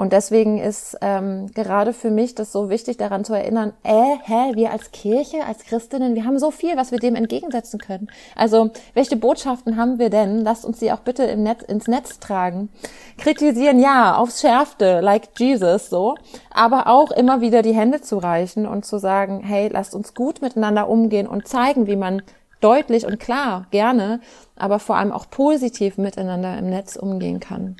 [0.00, 4.54] Und deswegen ist ähm, gerade für mich das so wichtig, daran zu erinnern, äh, hä,
[4.54, 8.08] wir als Kirche, als Christinnen, wir haben so viel, was wir dem entgegensetzen können.
[8.34, 10.40] Also, welche Botschaften haben wir denn?
[10.40, 12.70] Lasst uns sie auch bitte im Netz, ins Netz tragen.
[13.18, 16.14] Kritisieren, ja, aufs Schärfte, like Jesus, so.
[16.50, 20.40] Aber auch immer wieder die Hände zu reichen und zu sagen, hey, lasst uns gut
[20.40, 22.22] miteinander umgehen und zeigen, wie man
[22.62, 24.20] deutlich und klar, gerne,
[24.56, 27.76] aber vor allem auch positiv miteinander im Netz umgehen kann.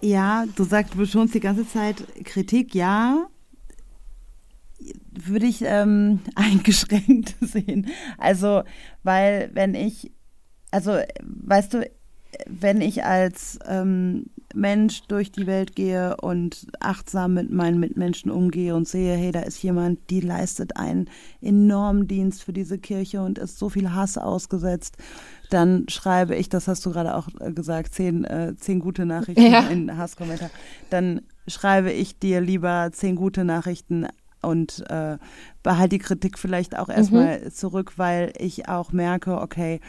[0.00, 3.26] Ja, du sagst, du beschonst die ganze Zeit Kritik, ja.
[5.12, 7.86] Würde ich ähm, eingeschränkt sehen.
[8.18, 8.62] Also,
[9.02, 10.12] weil wenn ich,
[10.70, 11.90] also, weißt du,
[12.46, 18.74] wenn ich als ähm, Mensch durch die Welt gehe und achtsam mit meinen Mitmenschen umgehe
[18.74, 21.08] und sehe, hey, da ist jemand, die leistet einen
[21.40, 24.96] enormen Dienst für diese Kirche und ist so viel Hass ausgesetzt,
[25.50, 29.52] dann schreibe ich, das hast du gerade auch äh, gesagt, zehn, äh, zehn gute Nachrichten
[29.52, 29.66] ja.
[29.68, 30.50] in Hasskommentar,
[30.90, 34.06] dann schreibe ich dir lieber zehn gute Nachrichten
[34.42, 35.18] und äh,
[35.62, 37.50] behalte die Kritik vielleicht auch erstmal mhm.
[37.50, 39.80] zurück, weil ich auch merke, okay,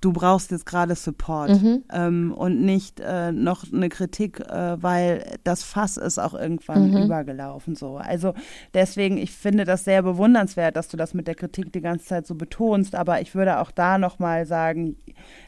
[0.00, 1.84] du brauchst jetzt gerade Support mhm.
[1.92, 7.04] ähm, und nicht äh, noch eine Kritik, äh, weil das Fass ist auch irgendwann mhm.
[7.04, 7.96] übergelaufen so.
[7.96, 8.34] Also
[8.74, 12.26] deswegen, ich finde das sehr bewundernswert, dass du das mit der Kritik die ganze Zeit
[12.26, 14.96] so betonst, aber ich würde auch da nochmal sagen,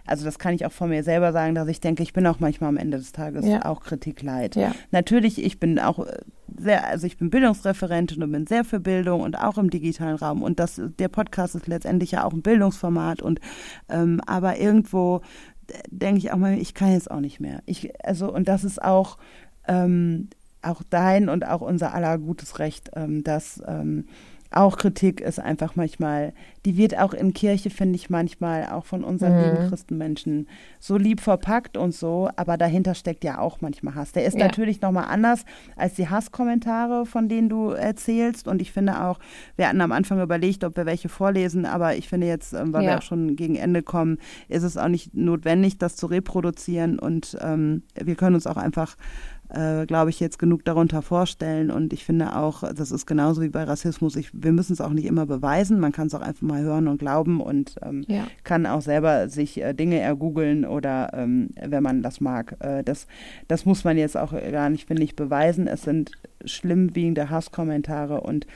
[0.06, 2.40] also das kann ich auch von mir selber sagen, dass ich denke, ich bin auch
[2.40, 3.64] manchmal am Ende des Tages ja.
[3.64, 4.56] auch Kritik leid.
[4.56, 4.72] Ja.
[4.90, 6.18] Natürlich, ich bin auch äh,
[6.60, 10.42] sehr, also ich bin Bildungsreferentin und bin sehr für Bildung und auch im digitalen Raum.
[10.42, 13.40] Und das, der Podcast ist letztendlich ja auch ein Bildungsformat und
[13.88, 15.22] ähm, aber irgendwo
[15.90, 17.62] denke ich auch mal, ich kann jetzt auch nicht mehr.
[17.66, 19.18] Ich, also, und das ist auch,
[19.68, 20.28] ähm,
[20.62, 24.06] auch dein und auch unser aller gutes Recht, ähm, dass ähm,
[24.52, 26.32] auch Kritik ist einfach manchmal,
[26.64, 29.44] die wird auch in Kirche, finde ich manchmal, auch von unseren mhm.
[29.44, 30.48] lieben Christenmenschen
[30.80, 34.12] so lieb verpackt und so, aber dahinter steckt ja auch manchmal Hass.
[34.12, 34.46] Der ist ja.
[34.46, 35.44] natürlich nochmal anders
[35.76, 39.20] als die Hasskommentare, von denen du erzählst und ich finde auch,
[39.56, 42.82] wir hatten am Anfang überlegt, ob wir welche vorlesen, aber ich finde jetzt, ähm, weil
[42.82, 42.90] ja.
[42.90, 47.38] wir auch schon gegen Ende kommen, ist es auch nicht notwendig, das zu reproduzieren und
[47.40, 48.96] ähm, wir können uns auch einfach
[49.52, 51.70] äh, glaube ich, jetzt genug darunter vorstellen.
[51.70, 54.90] Und ich finde auch, das ist genauso wie bei Rassismus, ich, wir müssen es auch
[54.90, 55.80] nicht immer beweisen.
[55.80, 58.26] Man kann es auch einfach mal hören und glauben und ähm, ja.
[58.44, 62.56] kann auch selber sich äh, Dinge ergoogeln oder ähm, wenn man das mag.
[62.60, 63.06] Äh, das,
[63.48, 65.66] das muss man jetzt auch gar nicht, finde ich, beweisen.
[65.66, 66.12] Es sind
[66.44, 68.46] schlimm wiegende Hasskommentare und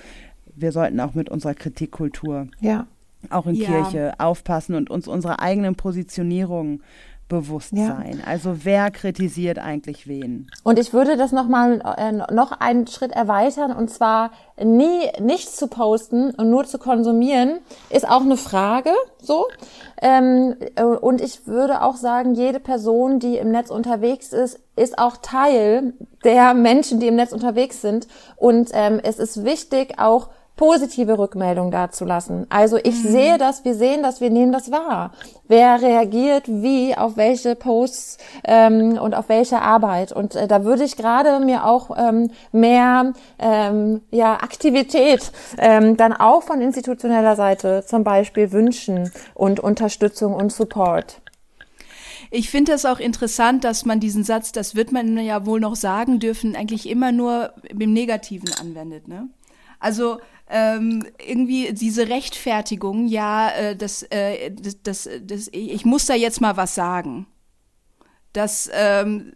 [0.57, 2.87] wir sollten auch mit unserer Kritikkultur ja.
[3.31, 3.67] auch in ja.
[3.67, 6.83] Kirche aufpassen und uns unsere eigenen Positionierungen
[7.29, 8.19] Bewusstsein.
[8.19, 8.27] Ja.
[8.27, 10.51] Also wer kritisiert eigentlich wen?
[10.63, 14.31] Und ich würde das noch mal äh, noch einen Schritt erweitern und zwar
[14.63, 17.59] nie nichts zu posten und nur zu konsumieren
[17.91, 19.47] ist auch eine Frage so.
[20.03, 24.99] Ähm, äh, und ich würde auch sagen, jede Person, die im Netz unterwegs ist, ist
[24.99, 25.95] auch Teil
[26.25, 28.07] der Menschen, die im Netz unterwegs sind.
[28.37, 32.47] Und ähm, es ist wichtig auch positive Rückmeldung dazulassen.
[32.49, 33.09] Also ich Mhm.
[33.09, 35.13] sehe das, wir sehen das, wir nehmen das wahr.
[35.49, 40.13] Wer reagiert wie auf welche Posts ähm, und auf welche Arbeit.
[40.13, 46.13] Und äh, da würde ich gerade mir auch ähm, mehr ähm, ja, Aktivität ähm, dann
[46.13, 51.21] auch von institutioneller Seite zum Beispiel wünschen und Unterstützung und Support.
[52.31, 55.77] Ich finde das auch interessant, dass man diesen Satz, das wird man ja wohl noch
[55.77, 59.07] sagen dürfen, eigentlich immer nur im Negativen anwendet.
[59.09, 59.29] Ne?
[59.79, 60.19] Also
[60.57, 66.41] ähm, irgendwie diese Rechtfertigung, ja, äh, das, äh, das, das, das, ich muss da jetzt
[66.41, 67.27] mal was sagen.
[68.33, 69.33] Das, ähm,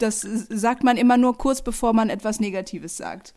[0.00, 3.32] das sagt man immer nur kurz, bevor man etwas Negatives sagt.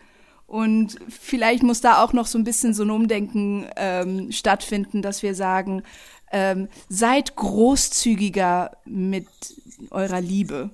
[0.48, 5.22] Und vielleicht muss da auch noch so ein bisschen so ein Umdenken ähm, stattfinden, dass
[5.22, 5.84] wir sagen,
[6.32, 9.28] ähm, seid großzügiger mit
[9.92, 10.72] eurer Liebe.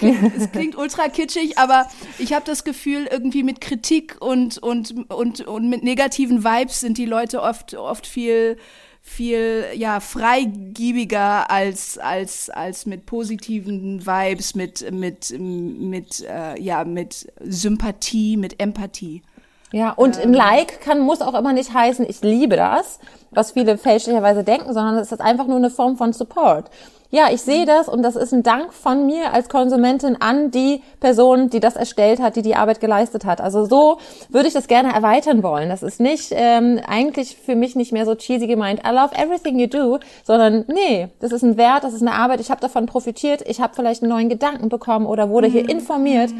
[0.36, 1.88] Es klingt ultra kitschig, aber
[2.18, 6.98] ich habe das Gefühl, irgendwie mit Kritik und, und, und, und mit negativen Vibes sind
[6.98, 8.56] die Leute oft, oft viel,
[9.02, 17.32] viel ja, freigiebiger als, als, als mit positiven Vibes, mit, mit, mit, äh, ja, mit
[17.40, 19.22] Sympathie, mit Empathie.
[19.70, 23.76] Ja, und ein Like kann, muss auch immer nicht heißen, ich liebe das, was viele
[23.76, 26.70] fälschlicherweise denken, sondern es ist einfach nur eine Form von Support.
[27.10, 30.82] Ja, ich sehe das und das ist ein Dank von mir als Konsumentin an die
[31.00, 33.40] Person, die das erstellt hat, die die Arbeit geleistet hat.
[33.40, 33.96] Also so
[34.28, 35.70] würde ich das gerne erweitern wollen.
[35.70, 39.58] Das ist nicht ähm, eigentlich für mich nicht mehr so cheesy gemeint, I love everything
[39.58, 42.84] you do, sondern nee, das ist ein Wert, das ist eine Arbeit, ich habe davon
[42.84, 46.30] profitiert, ich habe vielleicht einen neuen Gedanken bekommen oder wurde hier informiert.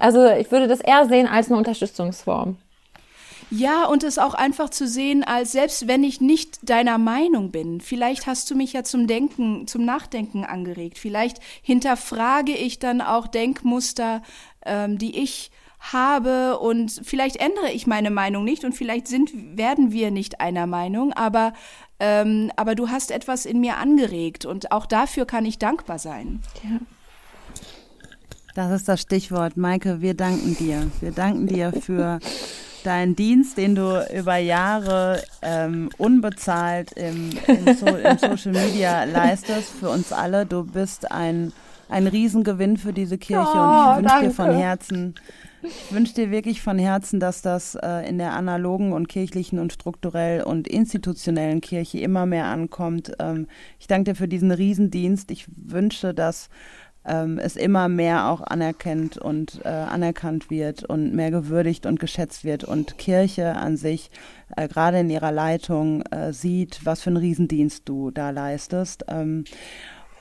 [0.00, 2.56] Also ich würde das eher sehen als eine Unterstützungsform.
[3.50, 7.80] Ja, und es auch einfach zu sehen, als selbst wenn ich nicht deiner Meinung bin,
[7.80, 10.98] vielleicht hast du mich ja zum Denken, zum Nachdenken angeregt.
[10.98, 14.22] Vielleicht hinterfrage ich dann auch Denkmuster,
[14.64, 15.50] ähm, die ich
[15.92, 20.66] habe und vielleicht ändere ich meine Meinung nicht und vielleicht sind, werden wir nicht einer
[20.66, 21.52] Meinung, aber,
[22.00, 26.40] ähm, aber du hast etwas in mir angeregt und auch dafür kann ich dankbar sein.
[26.64, 26.80] Ja.
[28.56, 29.58] Das ist das Stichwort.
[29.58, 30.90] Maike, wir danken dir.
[31.00, 32.20] Wir danken dir für
[32.86, 39.70] deinen Dienst, den du über Jahre ähm, unbezahlt im, im, so im, Social Media leistest,
[39.70, 40.46] für uns alle.
[40.46, 41.52] Du bist ein,
[41.88, 44.54] ein Riesengewinn für diese Kirche oh, und ich wünsche dir von.
[44.56, 45.14] Herzen,
[45.62, 49.72] ich wünsche dir wirklich von Herzen, dass das äh, in der analogen und kirchlichen und
[49.72, 53.12] strukturell und institutionellen Kirche immer mehr ankommt.
[53.18, 53.48] Ähm,
[53.80, 55.30] ich danke dir für diesen Riesendienst.
[55.30, 56.50] Ich wünsche, dass
[57.06, 62.44] ähm, es immer mehr auch anerkennt und äh, anerkannt wird und mehr gewürdigt und geschätzt
[62.44, 64.10] wird und Kirche an sich
[64.56, 69.04] äh, gerade in ihrer Leitung äh, sieht, was für einen Riesendienst du da leistest.
[69.08, 69.44] Ähm,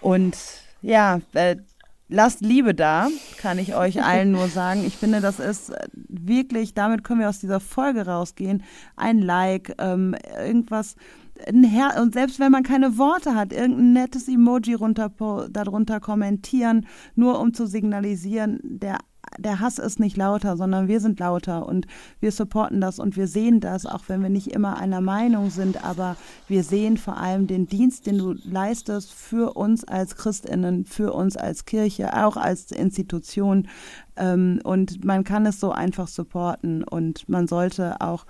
[0.01, 0.37] und
[0.81, 1.57] ja, äh,
[2.07, 3.07] lasst Liebe da,
[3.37, 4.83] kann ich euch allen nur sagen.
[4.85, 8.63] Ich finde, das ist wirklich, damit können wir aus dieser Folge rausgehen.
[8.95, 10.95] Ein Like, ähm, irgendwas
[11.47, 15.11] ein Her und selbst wenn man keine Worte hat, irgendein nettes Emoji runter,
[15.49, 18.99] darunter kommentieren, nur um zu signalisieren, der
[19.37, 21.87] der Hass ist nicht lauter, sondern wir sind lauter und
[22.19, 25.83] wir supporten das und wir sehen das, auch wenn wir nicht immer einer Meinung sind,
[25.83, 26.15] aber
[26.47, 31.37] wir sehen vor allem den Dienst, den du leistest für uns als Christinnen, für uns
[31.37, 33.67] als Kirche, auch als Institution.
[34.15, 38.25] Ähm, und man kann es so einfach supporten und man sollte auch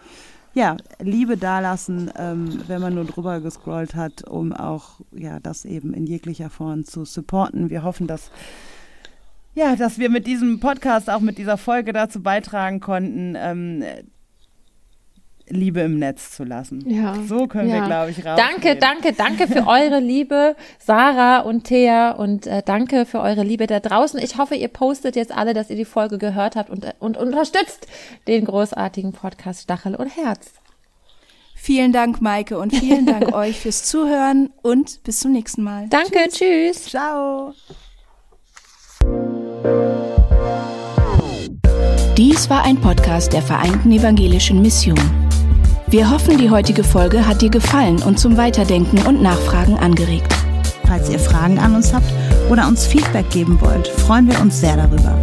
[0.56, 5.94] ja, Liebe dalassen, ähm, wenn man nur drüber gescrollt hat, um auch ja das eben
[5.94, 7.70] in jeglicher Form zu supporten.
[7.70, 8.32] Wir hoffen, dass
[9.54, 13.84] ja, dass wir mit diesem Podcast auch mit dieser Folge dazu beitragen konnten, ähm,
[15.48, 16.84] Liebe im Netz zu lassen.
[16.90, 17.16] Ja.
[17.28, 17.76] So können ja.
[17.76, 18.40] wir, glaube ich, raus.
[18.40, 23.68] Danke, danke, danke für eure Liebe, Sarah und Thea und äh, danke für eure Liebe
[23.68, 24.20] da draußen.
[24.20, 27.88] Ich hoffe, ihr postet jetzt alle, dass ihr die Folge gehört habt und, und unterstützt
[28.28, 30.54] den großartigen Podcast Stachel und Herz.
[31.56, 35.88] Vielen Dank, Maike, und vielen Dank euch fürs Zuhören und bis zum nächsten Mal.
[35.90, 36.84] Danke, tschüss.
[36.84, 36.86] tschüss.
[36.86, 37.54] Ciao.
[42.18, 45.25] Dies war ein Podcast der Vereinten Evangelischen Mission.
[45.88, 50.34] Wir hoffen, die heutige Folge hat dir gefallen und zum Weiterdenken und Nachfragen angeregt.
[50.88, 52.12] Falls ihr Fragen an uns habt
[52.50, 55.16] oder uns Feedback geben wollt, freuen wir uns sehr darüber.